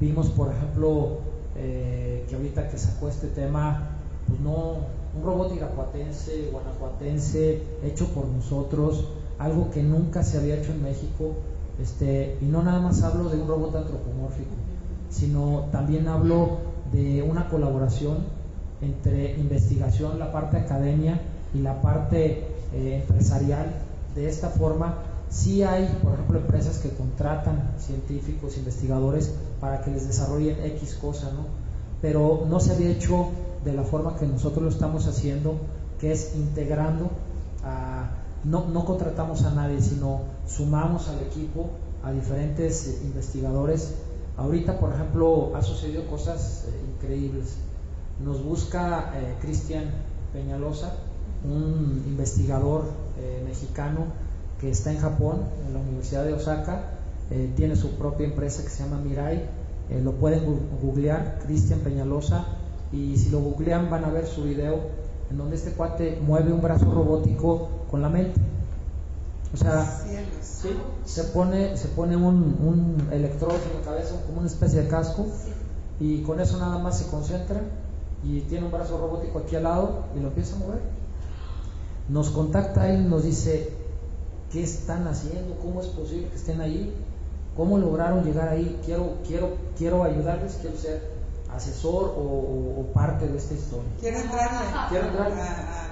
[0.00, 1.20] vimos, por ejemplo,
[1.56, 3.90] eh, que ahorita que sacó este tema,
[4.26, 4.78] pues no,
[5.18, 9.04] un robot irapuatense, guanajuatense, hecho por nosotros,
[9.38, 11.34] algo que nunca se había hecho en México,
[11.80, 14.54] este, y no nada más hablo de un robot antropomórfico,
[15.10, 16.58] sino también hablo
[16.92, 18.18] de una colaboración
[18.80, 21.20] entre investigación, la parte academia
[21.54, 23.74] y la parte eh, empresarial.
[24.14, 24.96] De esta forma
[25.30, 31.30] Sí hay, por ejemplo, empresas que contratan científicos, investigadores para que les desarrollen X cosa,
[31.32, 31.44] ¿no?
[32.00, 33.28] Pero no se había hecho
[33.64, 35.56] de la forma que nosotros lo estamos haciendo,
[36.00, 37.10] que es integrando
[37.64, 38.10] a,
[38.44, 41.70] no, no contratamos a nadie, sino sumamos al equipo
[42.02, 43.94] a diferentes eh, investigadores.
[44.36, 47.56] Ahorita, por ejemplo, ha sucedido cosas eh, increíbles.
[48.24, 49.84] Nos busca eh, Cristian
[50.32, 50.94] Peñalosa,
[51.44, 52.84] un investigador
[53.44, 54.06] mexicano
[54.60, 56.82] que está en Japón, en la Universidad de Osaka,
[57.56, 59.42] tiene su propia empresa que se llama Mirai,
[59.90, 60.42] lo pueden
[60.82, 62.44] googlear, Cristian Peñalosa,
[62.92, 64.80] y si lo googlean van a ver su video
[65.30, 68.40] en donde este cuate mueve un brazo robótico con la mente.
[69.52, 70.02] O sea,
[71.04, 75.26] se pone, se pone un, un electrodo en la cabeza, como una especie de casco,
[76.00, 77.60] y con eso nada más se concentra
[78.24, 80.80] y tiene un brazo robótico aquí al lado y lo empieza a mover.
[82.08, 83.70] Nos contacta él y nos dice,
[84.52, 85.56] ¿qué están haciendo?
[85.62, 86.94] ¿Cómo es posible que estén ahí?
[87.58, 88.80] ¿Cómo lograron llegar ahí?
[88.84, 91.02] Quiero, quiero, quiero ayudarles, quiero ser
[91.52, 93.90] asesor o, parte de esta historia.
[93.98, 95.40] Quiero entrarle, quiero entrarle.
[95.40, 95.88] A, a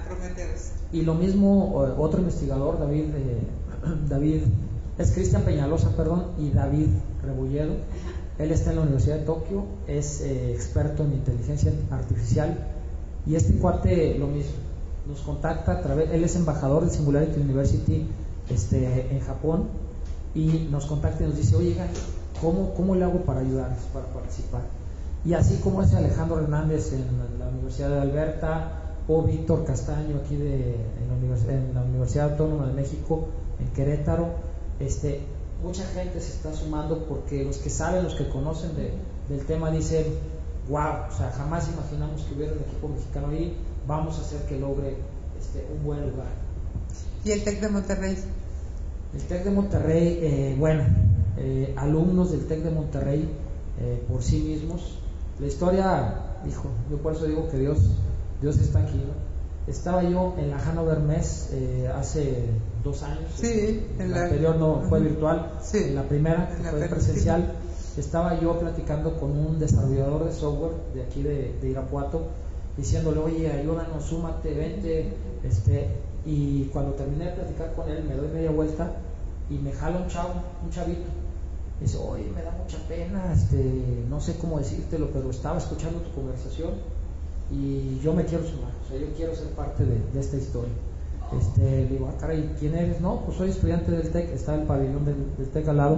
[0.93, 3.41] y lo mismo otro investigador, David, eh,
[4.07, 4.43] David
[4.97, 6.87] es Cristian Peñalosa, perdón, y David
[7.21, 7.73] Rebolledo.
[8.39, 12.65] Él está en la Universidad de Tokio, es eh, experto en inteligencia artificial
[13.25, 14.53] y este cuate lo mismo,
[15.05, 18.07] nos contacta a través, él es embajador de Singularity University
[18.49, 19.86] este, en Japón
[20.37, 21.75] y nos contacta y nos dice, oye,
[22.39, 24.61] ¿cómo, ¿cómo le hago para ayudarles, para participar?
[25.25, 30.35] Y así como es Alejandro Hernández en la Universidad de Alberta, o Víctor Castaño aquí
[30.35, 33.27] de, en, la Universidad Autónoma de México,
[33.59, 34.27] en Querétaro,
[34.79, 35.21] este,
[35.63, 40.05] mucha gente se está sumando porque los que saben, los que conocen del tema dicen,
[40.69, 44.59] wow, o sea, jamás imaginamos que hubiera un equipo mexicano ahí, vamos a hacer que
[44.59, 44.97] logre
[45.39, 46.27] este, un buen lugar.
[47.23, 48.17] ¿Y el TEC de Monterrey?
[49.13, 50.83] El TEC de Monterrey, eh, bueno,
[51.37, 53.29] eh, alumnos del TEC de Monterrey
[53.79, 54.99] eh, por sí mismos.
[55.39, 56.13] La historia,
[56.47, 57.79] hijo, yo por eso digo que Dios
[58.41, 59.01] Dios está aquí.
[59.67, 62.45] Estaba yo en la Hanover Mess eh, hace
[62.83, 63.31] dos años.
[63.35, 67.53] Sí, en la, anterior no fue virtual, en la primera fue presencial.
[67.97, 72.27] Estaba yo platicando con un desarrollador de software de aquí de, Irapuato,
[72.77, 75.13] diciéndole, oye, ayúdanos, súmate, vente.
[75.43, 75.89] Este,
[76.27, 78.91] y cuando terminé de platicar con él, me doy media vuelta
[79.49, 81.07] y me jala un chavo, un chavito.
[81.79, 86.11] dice, oye, me da mucha pena, este, no sé cómo decírtelo, pero estaba escuchando tu
[86.11, 86.71] conversación
[87.49, 90.73] y yo me quiero sumar, o sea, yo quiero ser parte de, esta historia.
[91.39, 92.99] Este, le digo, ah, caray, ¿quién eres?
[92.99, 95.97] No, pues soy estudiante del TEC, está el pabellón del, TEC al lado,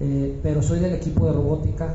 [0.00, 1.94] eh, pero soy del equipo de robótica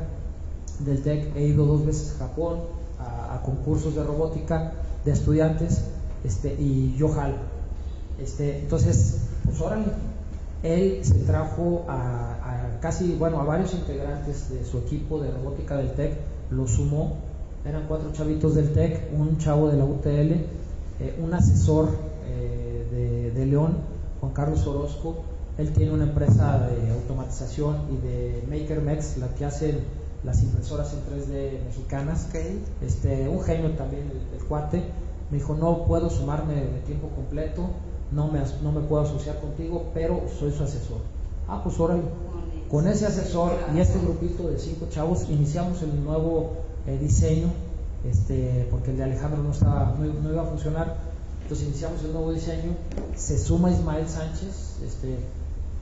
[0.80, 2.58] del TEC, he ido dos veces a Japón
[2.98, 4.72] a, concursos de robótica
[5.04, 5.84] de estudiantes
[6.24, 7.36] este, y yo jalo.
[8.22, 9.86] Este, entonces, pues órale,
[10.62, 15.76] él se trajo a, a, casi, bueno, a varios integrantes de su equipo de robótica
[15.76, 16.12] del TEC,
[16.50, 17.16] lo sumó
[17.64, 21.90] eran cuatro chavitos del TEC, un chavo de la UTL, eh, un asesor
[22.26, 23.76] eh, de, León,
[24.20, 25.24] Juan Carlos Orozco.
[25.58, 29.78] Él tiene una empresa de automatización y de MakerMex, la que hace
[30.24, 32.28] las impresoras en 3D mexicanas.
[32.80, 34.82] Este, un genio también, el, cuate.
[35.30, 37.68] Me dijo, no puedo sumarme de tiempo completo,
[38.12, 40.98] no me, no me puedo asociar contigo, pero soy su asesor.
[41.48, 42.02] Ah, pues órale.
[42.70, 46.52] Con ese asesor y este grupito de cinco chavos iniciamos el nuevo
[46.86, 47.48] eh, diseño,
[48.08, 50.96] este, porque el de Alejandro no, estaba, no, iba a funcionar.
[51.42, 52.76] Entonces iniciamos el nuevo diseño,
[53.16, 55.16] se suma Ismael Sánchez, este,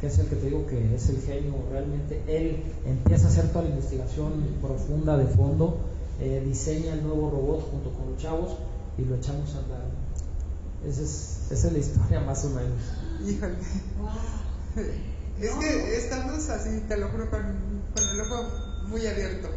[0.00, 2.22] que es el que te digo que es el genio realmente.
[2.26, 5.76] Él empieza a hacer toda la investigación profunda de fondo,
[6.20, 8.56] eh, diseña el nuevo robot junto con los chavos
[8.96, 10.07] y lo echamos a andar.
[10.84, 12.80] Esa es, esa es la historia más o menos.
[13.26, 13.54] Híjole.
[15.40, 17.40] Es que estamos así, te lo juro, con,
[17.94, 18.48] con el ojo
[18.88, 19.48] muy abierto.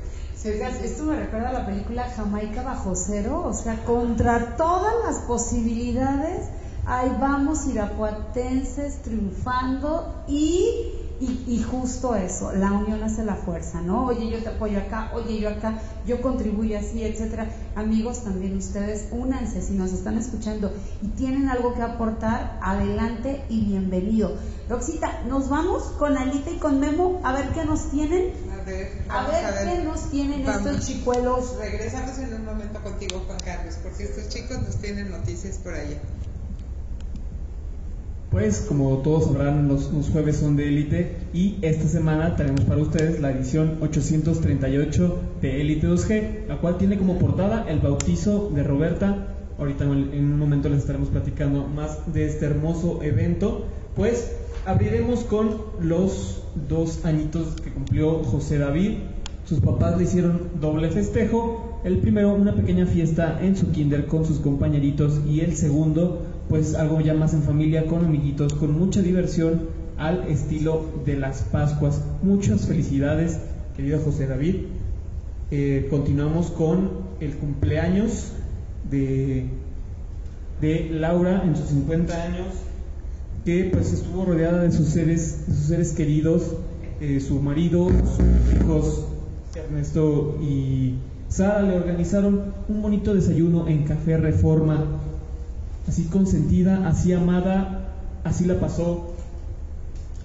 [0.44, 6.48] Esto me recuerda a la película Jamaica bajo cero, o sea, contra todas las posibilidades,
[6.86, 14.08] ahí vamos irapuatenses triunfando y y, justo eso, la unión hace la fuerza, ¿no?
[14.08, 17.48] Oye, yo te apoyo acá, oye, yo acá, yo contribuyo así, etcétera.
[17.76, 23.66] Amigos, también ustedes, únanse si nos están escuchando y tienen algo que aportar, adelante y
[23.66, 24.36] bienvenido.
[24.68, 28.34] Roxita, nos vamos con Alita y con Memo a ver qué nos tienen.
[28.60, 31.56] A ver, a ver, qué nos tienen estos chicuelos.
[31.60, 35.98] Regresamos en un momento contigo, Juan Carlos, porque estos chicos nos tienen noticias por allá.
[38.32, 43.20] Pues como todos sabrán, los, jueves son de élite y esta semana tenemos para ustedes
[43.20, 49.36] la edición 838 de Élite 2G, la cual tiene como portada el bautizo de Roberta.
[49.60, 53.66] Ahorita en un momento les estaremos platicando más de este hermoso evento.
[53.98, 54.32] Pues
[54.66, 59.00] abriremos con los dos añitos que cumplió José David.
[59.44, 61.82] Sus papás le hicieron doble festejo.
[61.84, 65.20] El primero, una pequeña fiesta en su kinder con sus compañeritos.
[65.28, 70.28] Y el segundo, pues algo ya más en familia, con amiguitos, con mucha diversión al
[70.28, 72.02] estilo de las Pascuas.
[72.22, 73.40] Muchas felicidades,
[73.78, 74.56] querido José David.
[75.50, 76.90] Eh, continuamos con
[77.22, 78.34] el cumpleaños
[78.90, 79.46] de,
[80.60, 82.48] de Laura en sus 50 años
[83.46, 86.54] que pues estuvo rodeada de sus seres, sus seres queridos,
[87.00, 89.06] eh, su marido, sus hijos
[89.56, 90.96] Ernesto y
[91.30, 94.86] Sara le organizaron un bonito desayuno en Café Reforma,
[95.88, 99.14] así consentida, así amada, así la pasó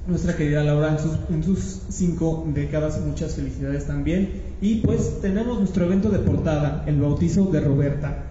[0.07, 4.42] nuestra querida Laura en sus, en sus cinco décadas, muchas felicidades también.
[4.61, 8.25] Y pues tenemos nuestro evento de portada, el bautizo de Roberta.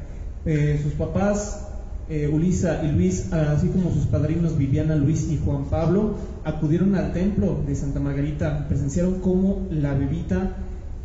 [0.46, 1.66] Eh, sus papás
[2.08, 7.14] eh, Ulisa y Luis, así como sus padrinos Viviana, Luis y Juan Pablo, acudieron al
[7.14, 10.56] templo de Santa Margarita, presenciaron cómo la bebita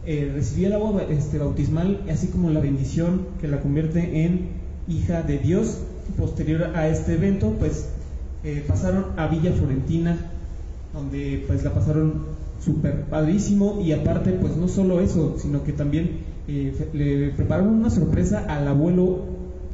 [0.05, 4.51] eh, recibía el agua este, bautismal, así como la bendición que la convierte en
[4.89, 5.79] hija de Dios.
[6.17, 7.89] Posterior a este evento, pues
[8.45, 10.17] eh, pasaron a Villa Florentina,
[10.93, 16.31] donde pues la pasaron súper padrísimo y aparte pues no solo eso, sino que también
[16.47, 19.25] le prepararon una sorpresa al abuelo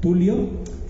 [0.00, 0.36] Tulio,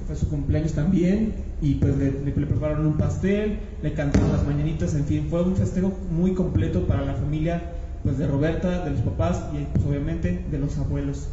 [0.06, 5.04] fue su cumpleaños también, y pues le, prepararon un pastel, le cantaron las mañanitas, en
[5.04, 9.42] fin, fue un festejo muy completo para la familia pues de Roberta, de los papás
[9.52, 11.28] y pues obviamente de los abuelos.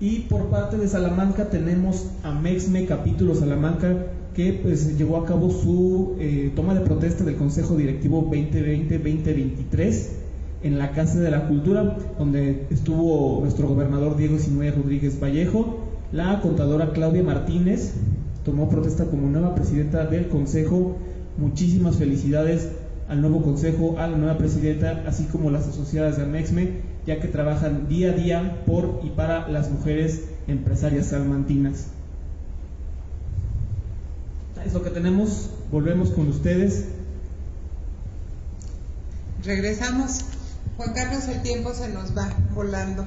[0.00, 5.50] Y por parte de Salamanca tenemos a Mexme Capítulo Salamanca que pues llevó a cabo
[5.50, 10.08] su eh, toma de protesta del Consejo Directivo 2020-2023
[10.64, 16.40] en la Casa de la Cultura, donde estuvo nuestro gobernador Diego Sinué Rodríguez Vallejo la
[16.40, 17.92] contadora Claudia Martínez
[18.44, 20.96] tomó protesta como nueva presidenta del Consejo.
[21.38, 22.68] Muchísimas felicidades
[23.08, 26.68] al nuevo Consejo, a la nueva presidenta, así como las asociadas de Amexme,
[27.06, 31.86] ya que trabajan día a día por y para las mujeres empresarias salmantinas.
[34.64, 36.86] Es lo que tenemos, volvemos con ustedes.
[39.44, 40.20] Regresamos.
[40.78, 43.04] Juan Carlos, el tiempo se nos va volando.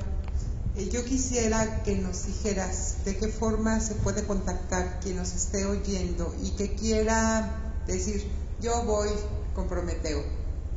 [0.78, 5.66] Eh, yo quisiera que nos dijeras de qué forma se puede contactar quien nos esté
[5.66, 8.24] oyendo y que quiera decir,
[8.62, 9.10] yo voy
[9.56, 10.24] con Prometeo,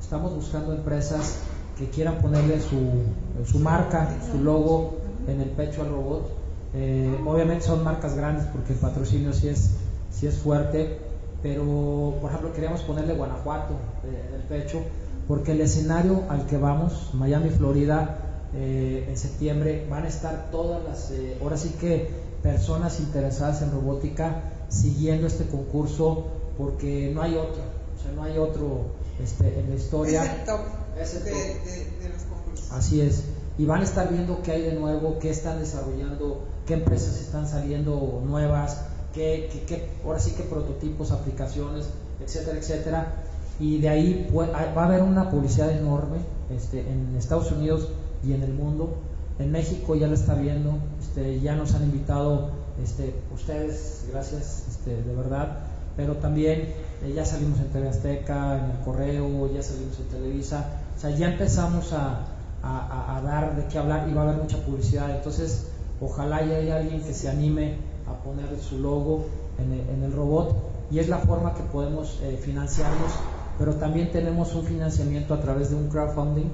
[0.00, 1.38] Estamos buscando empresas
[1.78, 3.04] que quieran ponerle su,
[3.44, 6.30] su marca, su logo, en el pecho al robot.
[6.74, 9.70] Eh, obviamente son marcas grandes porque el patrocinio sí es,
[10.10, 10.98] sí es fuerte,
[11.42, 13.74] pero por ejemplo queríamos ponerle Guanajuato
[14.04, 14.82] eh, en el pecho
[15.28, 18.18] porque el escenario al que vamos, Miami, Florida,
[18.54, 22.10] eh, en septiembre, van a estar todas las, ahora sí que
[22.42, 26.26] personas interesadas en robótica siguiendo este concurso
[26.58, 28.86] porque no hay otro, o sea, no hay otro
[29.22, 30.24] este, en la historia.
[30.24, 30.60] Es el top,
[30.96, 32.72] de los concursos.
[32.72, 33.24] Así es
[33.58, 37.46] y van a estar viendo qué hay de nuevo, qué están desarrollando, qué empresas están
[37.46, 41.86] saliendo nuevas, qué, qué, ahora sí qué prototipos, aplicaciones,
[42.24, 43.12] etcétera, etcétera.
[43.60, 44.46] Y de ahí va
[44.82, 46.18] a haber una publicidad enorme
[46.54, 47.88] este, en Estados Unidos
[48.24, 48.96] y en el mundo.
[49.38, 52.50] En México ya lo está viendo, este, ya nos han invitado
[52.82, 55.58] este, ustedes, gracias este, de verdad,
[55.96, 60.66] pero también eh, ya salimos en TV Azteca, en el Correo, ya salimos en Televisa,
[60.96, 62.26] o sea, ya empezamos a,
[62.62, 65.10] a, dar de qué hablar y va a haber mucha publicidad.
[65.14, 65.66] Entonces,
[66.00, 67.76] ojalá y haya alguien que se anime
[68.12, 69.26] a poner su logo
[69.58, 70.54] en el, robot
[70.90, 73.12] y es la forma que podemos eh, financiarnos
[73.58, 76.46] pero también tenemos un financiamiento a través de un crowdfunding,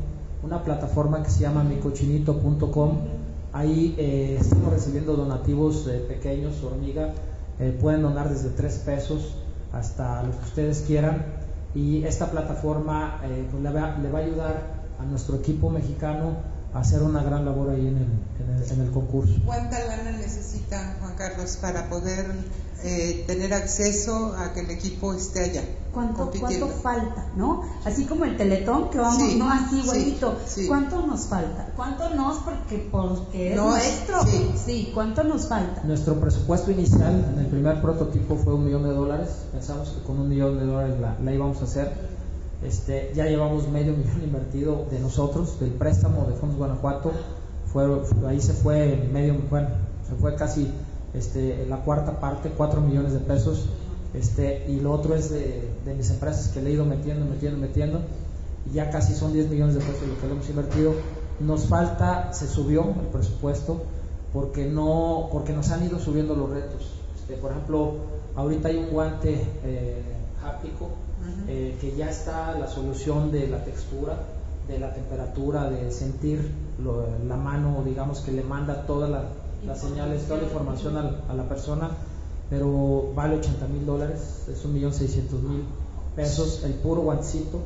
[0.42, 2.98] una plataforma que se llama micochinito.com.
[3.52, 7.14] Ahí eh, estamos recibiendo donativos eh, pequeños, hormiga,
[7.60, 9.36] eh, pueden donar desde 3 pesos
[9.72, 11.24] hasta lo que ustedes quieran
[11.74, 14.62] y esta plataforma pues le, va, a ayudar
[14.98, 16.36] a nuestro equipo mexicano
[16.74, 19.34] hacer una gran labor ahí en el, en el, concurso.
[19.44, 22.26] ¿Cuánta lana necesita Juan Carlos para poder
[22.84, 25.62] eh, tener acceso a que el equipo esté allá.
[25.92, 27.64] ¿Cuánto, ¿Cuánto falta, no?
[27.84, 30.38] Así como el teletón, que vamos, no así igualito.
[30.68, 31.72] ¿Cuánto nos falta?
[31.74, 34.20] ¿Cuánto nos, porque, porque es nuestro?
[34.64, 34.92] Sí.
[34.94, 35.82] ¿cuánto nos falta?
[35.82, 39.30] Nuestro presupuesto inicial en el primer prototipo fue un millón de dólares.
[39.50, 42.17] Pensamos que con un millón de dólares la, íbamos a hacer.
[42.62, 47.12] Este, ya llevamos medio millón invertido de nosotros, del préstamo de Fondos Guanajuato.
[47.66, 47.86] Fue,
[48.26, 49.68] ahí se fue medio, bueno,
[50.08, 50.72] se fue casi
[51.14, 53.66] este, la cuarta parte, 4 millones de pesos,
[54.14, 58.00] este, y lo otro es de, mis empresas que le he ido metiendo, metiendo, metiendo,
[58.70, 60.92] y ya casi son 10 millones de pesos lo que hemos invertido.
[61.40, 63.82] Nos falta, se subió el presupuesto,
[64.32, 66.90] porque, no, porque nos han ido subiendo los retos.
[67.20, 67.94] Este, por ejemplo,
[68.34, 70.02] ahorita hay un guante eh,
[71.48, 74.18] eh, que ya está la solución de la textura,
[74.68, 76.50] de la temperatura, de sentir
[77.26, 79.24] la mano, digamos, que le manda toda la
[79.66, 81.90] las señales, toda la información a, la persona,
[82.50, 85.64] pero vale 80 mil dólares, es un millón seiscientos mil
[86.14, 87.60] pesos, el puro guantecito,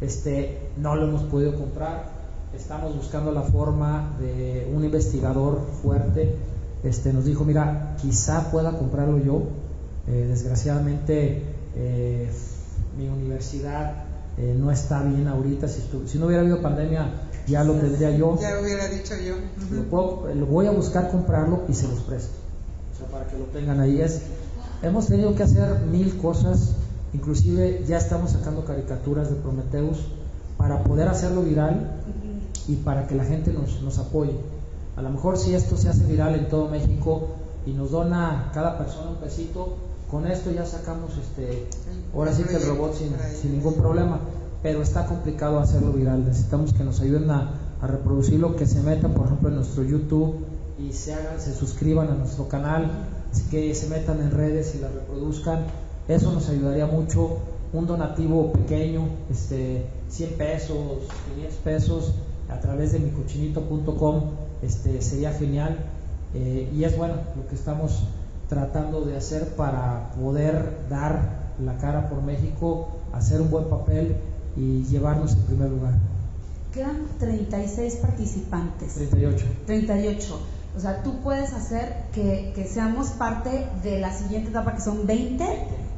[0.00, 2.10] este, no lo hemos podido comprar,
[2.54, 6.34] estamos buscando la forma de un investigador fuerte,
[6.82, 9.42] este, nos dijo, mira, quizá pueda comprarlo yo,
[10.08, 11.42] eh, desgraciadamente
[11.74, 12.30] eh,
[12.96, 14.04] mi universidad
[14.38, 17.10] eh, no está bien ahorita, si, si no hubiera habido pandemia
[17.46, 18.38] ya lo tendría yo.
[18.40, 19.36] Ya hubiera dicho yo.
[20.34, 22.34] lo, voy a buscar comprarlo y se los presto.
[22.92, 24.00] O sea, para que lo tengan ahí.
[24.00, 24.22] Es,
[24.82, 26.72] hemos tenido que hacer mil cosas,
[27.14, 29.98] inclusive ya estamos sacando caricaturas de Prometheus
[30.56, 31.92] para poder hacerlo viral
[32.66, 34.34] y para que la gente nos, nos apoye.
[34.96, 37.28] A lo mejor si esto se hace viral en todo México
[37.64, 39.76] y nos dona cada persona un pesito,
[40.10, 41.66] con esto ya sacamos este,
[42.14, 44.20] ahora sí que el robot sin, sin ningún problema
[44.66, 46.24] pero está complicado hacerlo viral.
[46.24, 50.44] Necesitamos que nos ayuden a, reproducirlo, que se metan, por ejemplo, en nuestro YouTube
[50.76, 52.90] y se hagan, se suscriban a nuestro canal,
[53.48, 55.66] que se metan en redes y la reproduzcan.
[56.08, 57.38] Eso nos ayudaría mucho.
[57.72, 60.98] Un donativo pequeño, este, 100 pesos,
[61.34, 62.14] 500 pesos,
[62.48, 64.22] a través de micochinito.com,
[64.62, 65.76] este, sería genial.
[66.34, 68.02] Eh, y es bueno lo que estamos
[68.48, 74.16] tratando de hacer para poder dar la cara por México, hacer un buen papel
[74.56, 75.94] y llevarnos en primer lugar.
[76.72, 78.94] Quedan 36 participantes.
[78.94, 79.44] 38.
[79.66, 80.40] 38.
[80.76, 85.06] O sea, tú puedes hacer que, que seamos parte de la siguiente etapa, que son
[85.06, 85.44] 20.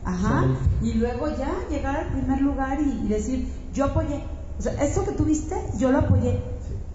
[0.04, 0.46] Ajá.
[0.82, 4.22] Y luego ya llegar al primer lugar y, decir, yo apoyé.
[4.58, 6.40] O sea, esto que tuviste, yo lo apoyé.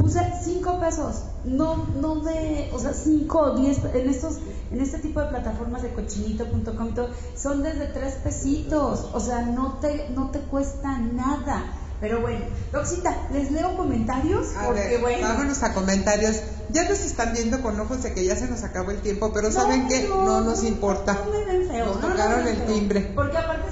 [0.03, 1.23] Puse 5 pesos.
[1.45, 4.39] No, no de, o sea, 5 o 10 en estos
[4.69, 6.89] en este tipo de plataformas de cochinito.com
[7.37, 11.63] son desde tres pesitos, o sea, no te, no te cuesta nada.
[12.01, 12.43] Pero bueno,
[12.73, 14.47] Roxita, les leo comentarios.
[14.65, 15.25] porque bueno.
[15.25, 16.41] Vámonos a comentarios.
[16.69, 19.51] Ya nos están viendo con ojos de que ya se nos acabó el tiempo, pero
[19.51, 21.13] ¿saben que No, nos importa.
[21.13, 21.85] No me ven feo.
[21.85, 23.13] Nos tocaron el timbre.
[23.15, 23.71] Porque aparte,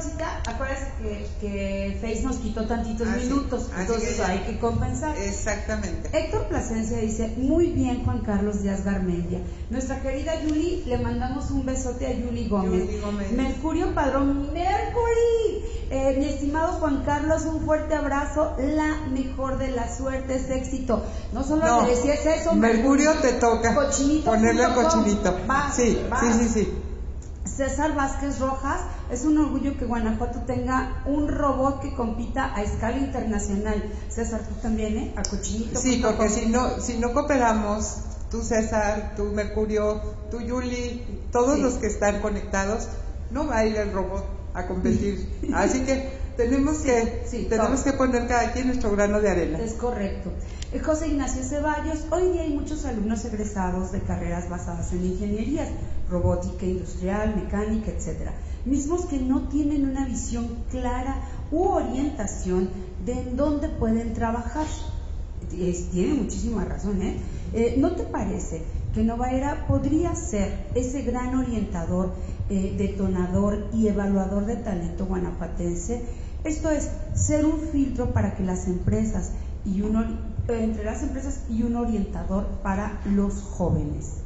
[0.00, 0.42] ¿saben qué, Roxita?
[0.46, 5.16] Acuérdense que, que Face nos quitó tantitos minutos, entonces hay que compensar.
[5.16, 6.10] Exactamente.
[6.12, 9.40] Héctor Plasencia dice, muy bien Juan Carlos Díaz Garmendia.
[9.70, 13.00] Nuestra querida Yuli, le mandamos un besote a Yuli Gómez.
[13.00, 13.32] Gómez.
[13.32, 15.64] Mercurio Padrón, Mercury.
[15.90, 21.04] Eh, mi estimado Juan Carlos, un fuerte abrazo, la mejor de la suerte, es éxito.
[21.32, 22.54] No solo no, merecías eso.
[22.54, 23.74] Mercurio te toca
[24.24, 25.36] ponerle el cochinito.
[25.74, 26.83] sí, sí, sí, sí.
[27.56, 28.80] César Vázquez Rojas,
[29.10, 33.92] es un orgullo que Guanajuato tenga un robot que compita a escala internacional.
[34.08, 35.14] César, tú también, ¿eh?
[35.16, 35.78] A cochinito.
[35.78, 37.98] Sí, porque si no, si no cooperamos,
[38.30, 40.00] tú César, tú Mercurio,
[40.30, 42.88] tú Yuli, todos los que están conectados,
[43.30, 44.24] no va a ir el robot
[44.54, 45.40] a competir.
[45.54, 49.58] Así que tenemos que tenemos que poner cada quien nuestro grano de arena.
[49.58, 50.30] Es correcto.
[50.72, 55.68] Eh, José Ignacio Ceballos, hoy día hay muchos alumnos egresados de carreras basadas en ingenierías,
[56.10, 58.32] robótica industrial, mecánica, etcétera,
[58.64, 61.20] mismos que no tienen una visión clara
[61.50, 62.70] u orientación
[63.04, 64.66] de en dónde pueden trabajar.
[65.48, 67.16] tiene muchísima razón, ¿eh?
[67.52, 67.74] ¿eh?
[67.78, 68.62] ¿No te parece
[68.94, 72.14] que Novaera podría ser ese gran orientador,
[72.50, 76.02] eh, detonador y evaluador de talento guanapatense?
[76.44, 79.32] Esto es, ser un filtro para que las empresas
[79.64, 80.02] y uno,
[80.48, 84.16] eh, entre las empresas y un orientador para los jóvenes.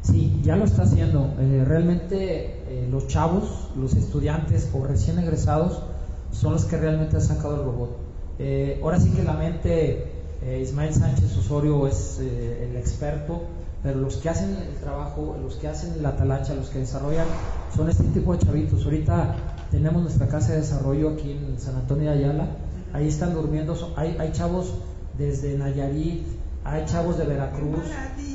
[0.00, 1.34] Sí, ya lo está haciendo.
[1.38, 5.82] Eh, realmente eh, los chavos, los estudiantes o recién egresados
[6.32, 7.90] son los que realmente han sacado el robot.
[8.82, 10.06] Ahora sí que la mente,
[10.60, 13.42] Ismael Sánchez Osorio es el experto,
[13.82, 17.28] pero los que hacen el trabajo, los que hacen la talacha, los que desarrollan,
[17.74, 18.84] son este tipo de chavitos.
[18.84, 19.34] Ahorita
[19.70, 22.48] tenemos nuestra casa de desarrollo aquí en San Antonio de Ayala,
[22.92, 24.74] ahí están durmiendo, hay, hay chavos
[25.18, 26.24] desde Nayarit,
[26.64, 27.84] hay chavos de Veracruz,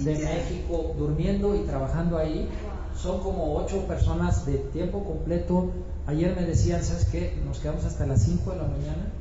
[0.03, 2.47] de México, durmiendo y trabajando ahí.
[2.95, 5.71] Son como ocho personas de tiempo completo.
[6.05, 7.41] Ayer me decían, ¿sabes qué?
[7.45, 9.13] Nos quedamos hasta las 5 de la mañana.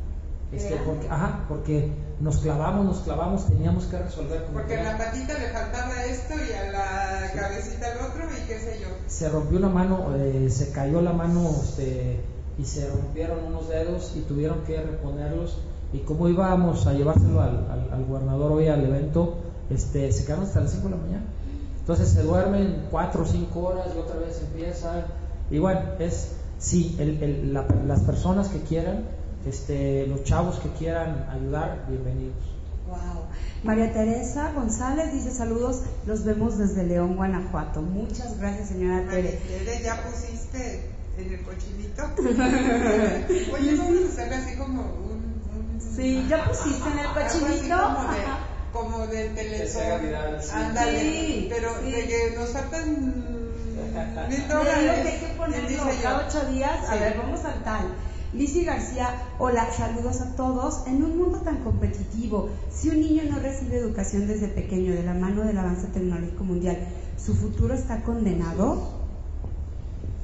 [0.51, 4.45] Este, porque, ajá, porque nos clavamos, nos clavamos, teníamos que resolver.
[4.53, 8.59] Porque a la patita le faltaba esto y a la cabecita el otro y qué
[8.59, 8.89] sé yo.
[9.07, 12.21] Se rompió una mano, eh, se cayó la mano este,
[12.59, 15.59] y se rompieron unos dedos y tuvieron que reponerlos
[15.93, 19.37] y como íbamos a llevárselo al, al, gobernador hoy al evento,
[19.71, 21.25] este, se quedaron hasta las 5 de la mañana.
[21.81, 25.07] Entonces se duermen 4 o 5 horas y otra vez empiezan.
[25.51, 29.05] Y bueno, es, sí, el, el, las personas que quieran,
[29.47, 32.37] este, los chavos que quieran ayudar, bienvenidos.
[32.89, 33.27] Wow.
[33.65, 37.83] María Teresa González dice saludos, los vemos desde León, Guanajuato.
[37.83, 39.41] Muchas gracias, señora Tere.
[39.47, 42.05] Tere, ya pusiste en el cochinito.
[43.55, 45.19] Oye, vamos a hacerle así como un
[45.81, 47.77] Sí, ya pusiste en el cochinito.
[48.73, 51.01] Como, de, como Ándale.
[51.01, 52.95] Sí, pero de que nos faltan
[54.29, 55.03] mil dólares.
[55.03, 56.89] que hay que ponerlo cada ocho días.
[56.89, 57.87] A ver, vamos al tal.
[58.35, 59.09] Lizzie García,
[59.39, 60.87] hola, saludos a todos.
[60.87, 65.15] En un mundo tan competitivo, si un niño no recibe educación desde pequeño de la
[65.15, 66.77] mano del avance tecnológico mundial,
[67.17, 68.91] ¿su futuro está condenado?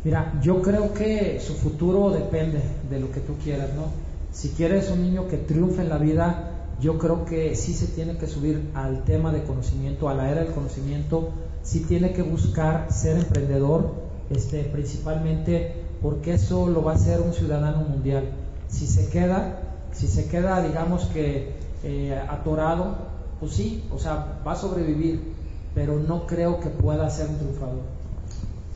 [0.04, 3.86] Mira, yo creo que su futuro depende de lo que tú quieras, ¿no?
[4.32, 6.50] Si quieres un niño que triunfe en la vida,
[6.82, 10.42] yo creo que sí se tiene que subir al tema de conocimiento, a la era
[10.42, 11.30] del conocimiento,
[11.62, 13.94] sí tiene que buscar ser emprendedor,
[14.28, 18.28] este, principalmente porque eso lo va a hacer un ciudadano mundial.
[18.68, 19.58] Si se queda,
[19.94, 22.98] si se queda, digamos que eh, atorado,
[23.40, 25.32] pues sí, o sea, va a sobrevivir,
[25.74, 27.94] pero no creo que pueda ser un triunfador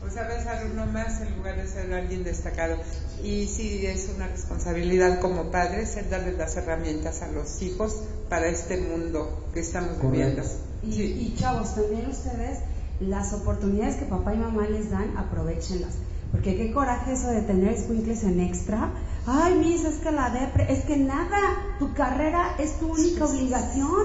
[0.00, 2.76] pues a veces uno más en lugar de ser alguien destacado.
[3.22, 7.94] Y sí es una responsabilidad como padres el darles las herramientas a los hijos
[8.30, 10.42] para este mundo que estamos viviendo.
[10.82, 12.60] Y, y chavos, también ustedes,
[13.00, 15.92] las oportunidades que papá y mamá les dan, aprovechenlas.
[16.32, 18.90] Porque qué coraje eso de tener squinkles en extra.
[19.26, 21.38] Ay, mis, es que la depre, es que nada,
[21.78, 24.02] tu carrera es tu única obligación.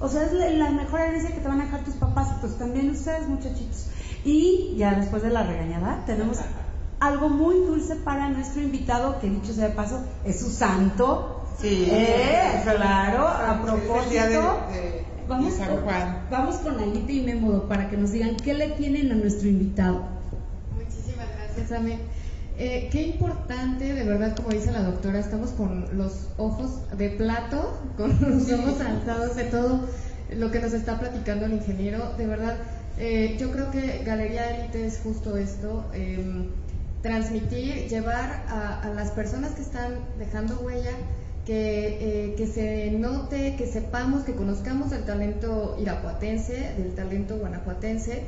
[0.00, 2.90] O sea, es la mejor herencia que te van a dejar tus papás pues también
[2.90, 3.86] ustedes, muchachitos.
[4.24, 6.38] Y ya después de la regañada, tenemos
[7.00, 11.44] algo muy dulce para nuestro invitado, que dicho sea de paso, es su santo.
[11.60, 14.60] Sí, eh, claro, a propósito.
[15.28, 15.84] vamos, con,
[16.30, 20.21] vamos con Alita y Mémodo para que nos digan qué le tienen a nuestro invitado.
[21.54, 21.98] Gracias, Ame.
[22.58, 27.78] Eh, qué importante, de verdad, como dice la doctora, estamos con los ojos de plato,
[27.98, 29.86] con los ojos alzados de todo
[30.34, 32.14] lo que nos está platicando el ingeniero.
[32.16, 32.56] De verdad,
[32.98, 36.48] eh, yo creo que Galería Élite es justo esto, em,
[37.02, 40.92] transmitir, llevar a, las personas que están dejando huella,
[41.44, 48.22] que, eh, que se note, que sepamos, que conozcamos el talento irapuatense, del talento guanajuatense,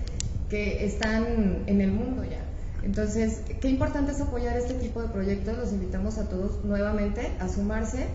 [0.51, 2.54] que están en el mundo ya.
[2.85, 5.57] Entonces, qué importante es apoyar este tipo de proyectos.
[5.57, 8.07] Los invitamos a todos nuevamente a sumarse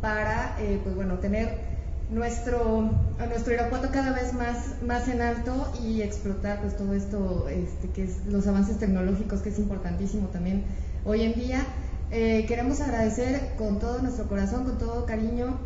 [0.00, 1.68] para, eh, pues bueno, tener
[2.10, 7.48] nuestro, a nuestro Irapuato cada vez más, más en alto y explotar pues todo esto,
[7.48, 10.64] este, que es los avances tecnológicos, que es importantísimo también
[11.04, 11.64] hoy en día.
[12.10, 15.58] Eh, queremos agradecer con todo nuestro corazón, con todo cariño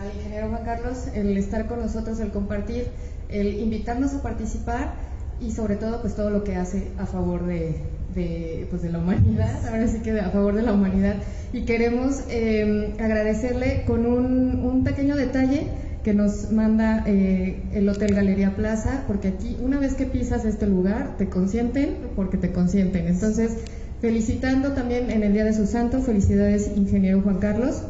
[0.00, 2.88] al ingeniero Juan Carlos el estar con nosotros, el compartir,
[3.28, 4.92] el invitarnos a participar
[5.40, 7.76] y sobre todo pues todo lo que hace a favor de,
[8.14, 11.16] de, pues, de la humanidad, ahora sí que a favor de la humanidad.
[11.52, 15.66] Y queremos eh, agradecerle con un, un, pequeño detalle
[16.04, 20.66] que nos manda eh, el Hotel Galería Plaza, porque aquí una vez que pisas este
[20.66, 23.06] lugar te consienten porque te consienten.
[23.06, 23.56] Entonces,
[24.00, 27.82] felicitando también en el Día de su Santo, felicidades ingeniero Juan Carlos,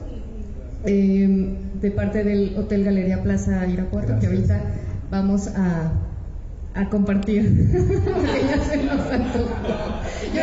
[0.84, 4.62] eh, de parte del Hotel Galería Plaza Irapuato, que ahorita
[5.11, 6.08] vamos a
[6.79, 7.43] a compartir.
[8.05, 8.99] Porque ya se nos
[10.35, 10.43] Yo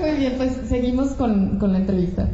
[0.00, 2.28] Muy bien, pues seguimos con, con, la entrevista.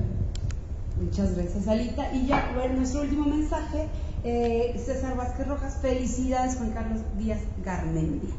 [1.00, 2.12] Muchas gracias, Alita.
[2.14, 3.88] Y ya, bueno, nuestro último mensaje,
[4.24, 8.30] eh, César Vázquez Rojas, felicidades Juan Carlos Díaz Garmendia.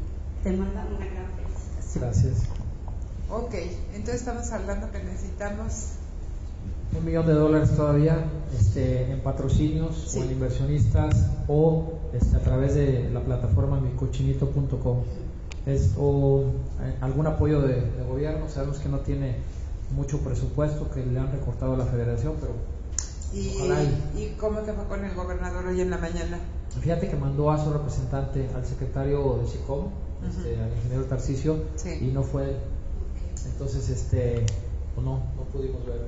[0.42, 2.04] Te manda una gran felicitación.
[2.04, 2.42] Gracias.
[3.30, 3.54] Ok,
[3.94, 5.97] entonces estamos hablando que necesitamos
[6.96, 8.24] un millón de dólares todavía
[8.58, 15.02] este, en patrocinios o en inversionistas o este, a través de la plataforma micochinito.com
[15.98, 16.44] o
[16.80, 19.36] eh, algún apoyo de, gobierno sabemos que no tiene
[19.94, 22.52] mucho presupuesto que le han recortado a la federación, pero
[23.34, 26.38] ¿Y, Ojalá y- ¿Y cómo te fue con el gobernador hoy en la mañana?
[26.80, 29.86] fíjate que mandó a su representante al secretario de SICOM,
[30.26, 31.98] este, al ingeniero Tarcicio, Sí.
[32.00, 32.56] y no fue él.
[33.52, 34.46] Entonces, este,
[34.94, 36.06] pues no, no pudimos verlo.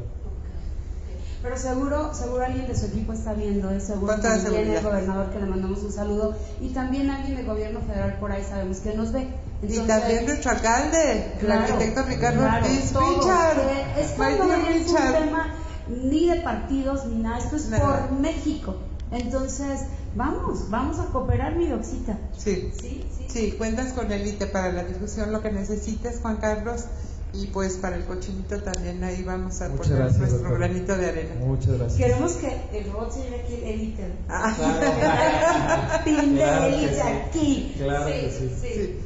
[1.43, 5.39] Pero seguro, seguro alguien de su equipo está viendo eso, seguro también el gobernador que
[5.39, 9.11] le mandamos un saludo y también alguien del gobierno federal por ahí sabemos que nos
[9.13, 9.27] ve.
[9.63, 12.93] y también nuestro alcalde, el arquitecto Ricardo claro, Ortiz.
[12.93, 15.55] Richard, que esto my no es un tema
[15.89, 18.77] ni de partidos ni nada, esto es por México.
[19.11, 19.81] Entonces,
[20.15, 22.19] vamos, vamos a cooperar, mi doxita.
[22.37, 22.71] Sí.
[22.81, 23.27] Sí, sí.
[23.29, 26.85] Sí, cuentas con Elite para la difusión, lo que necesites, Juan Carlos.
[27.33, 30.59] Y pues para el cochinito también ahí vamos a Muchas poner gracias, nuestro doctor.
[30.59, 31.35] granito de arena.
[31.39, 31.97] Muchas gracias.
[31.99, 34.13] Queremos que el robot se lleve aquí el élite.
[34.29, 36.05] Ah, Claro.
[36.05, 37.01] Pin de Claro sí.
[37.01, 37.75] aquí.
[37.79, 38.57] Claro que sí.
[38.61, 39.01] sí.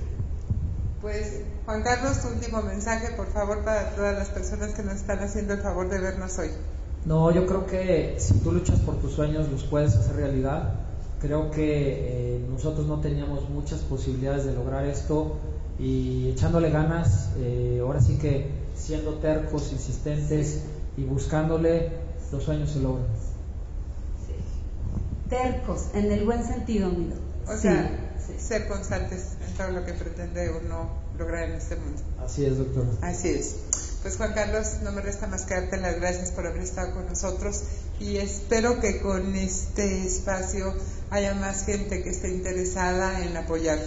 [1.00, 5.18] Pues Juan Carlos, tu último mensaje, por favor, para todas las personas que nos están
[5.18, 6.48] haciendo el favor de vernos hoy.
[7.04, 10.74] No, yo creo que si tú luchas por tus sueños los puedes hacer realidad.
[11.20, 15.36] Creo que eh, nosotros no teníamos muchas posibilidades de lograr esto
[15.78, 20.60] y echándole ganas, eh, ahora sí que siendo tercos, insistentes
[20.96, 21.90] y buscándole,
[22.32, 23.06] los sueños se logran.
[25.28, 27.14] Tercos, en el buen sentido, amigo.
[27.46, 27.90] O Sí, sea,
[28.26, 28.34] sí.
[28.38, 32.00] ser constantes en todo lo que pretende uno lograr en este mundo.
[32.24, 32.86] Así es, doctor.
[33.02, 33.56] Así es.
[34.02, 37.06] Pues Juan Carlos, no me resta más que darte las gracias por haber estado con
[37.06, 37.62] nosotros
[38.00, 40.74] y espero que con este espacio
[41.10, 43.78] haya más gente que esté interesada en apoyar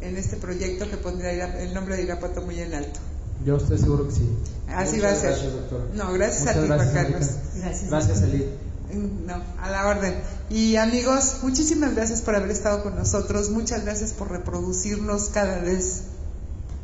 [0.00, 3.00] en este proyecto que pondrá Ira- el nombre de Irapuato muy en alto.
[3.44, 4.28] Yo estoy seguro que sí.
[4.68, 5.30] Así Muchas va a ser.
[5.30, 5.88] Gracias, doctor.
[5.94, 7.28] No, gracias a Muchas ti, Juan gracias, Carlos.
[7.28, 7.66] Erika.
[7.66, 7.90] Gracias.
[7.90, 8.44] Gracias, Elid.
[9.26, 10.14] No, a la orden.
[10.50, 13.50] Y amigos, muchísimas gracias por haber estado con nosotros.
[13.50, 16.02] Muchas gracias por reproducirnos cada vez.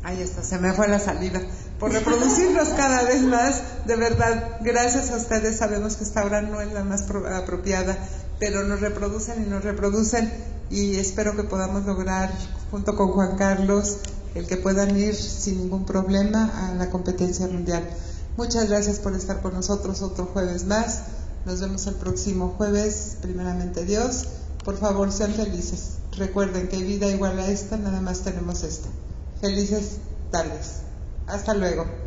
[0.03, 1.41] Ahí está, se me fue la salida.
[1.79, 3.61] Por reproducirnos cada vez más.
[3.87, 5.57] De verdad, gracias a ustedes.
[5.57, 7.97] Sabemos que esta hora no es la más pro- apropiada,
[8.39, 10.31] pero nos reproducen y nos reproducen.
[10.69, 12.31] Y espero que podamos lograr,
[12.71, 13.97] junto con Juan Carlos,
[14.33, 17.87] el que puedan ir sin ningún problema a la competencia mundial.
[18.37, 21.03] Muchas gracias por estar con nosotros otro jueves más.
[21.45, 24.25] Nos vemos el próximo jueves, primeramente Dios.
[24.65, 25.97] Por favor, sean felices.
[26.17, 28.89] Recuerden que vida igual a esta, nada más tenemos esta.
[29.39, 29.97] Felices
[30.31, 30.81] tardes.
[31.27, 32.04] Hasta luego.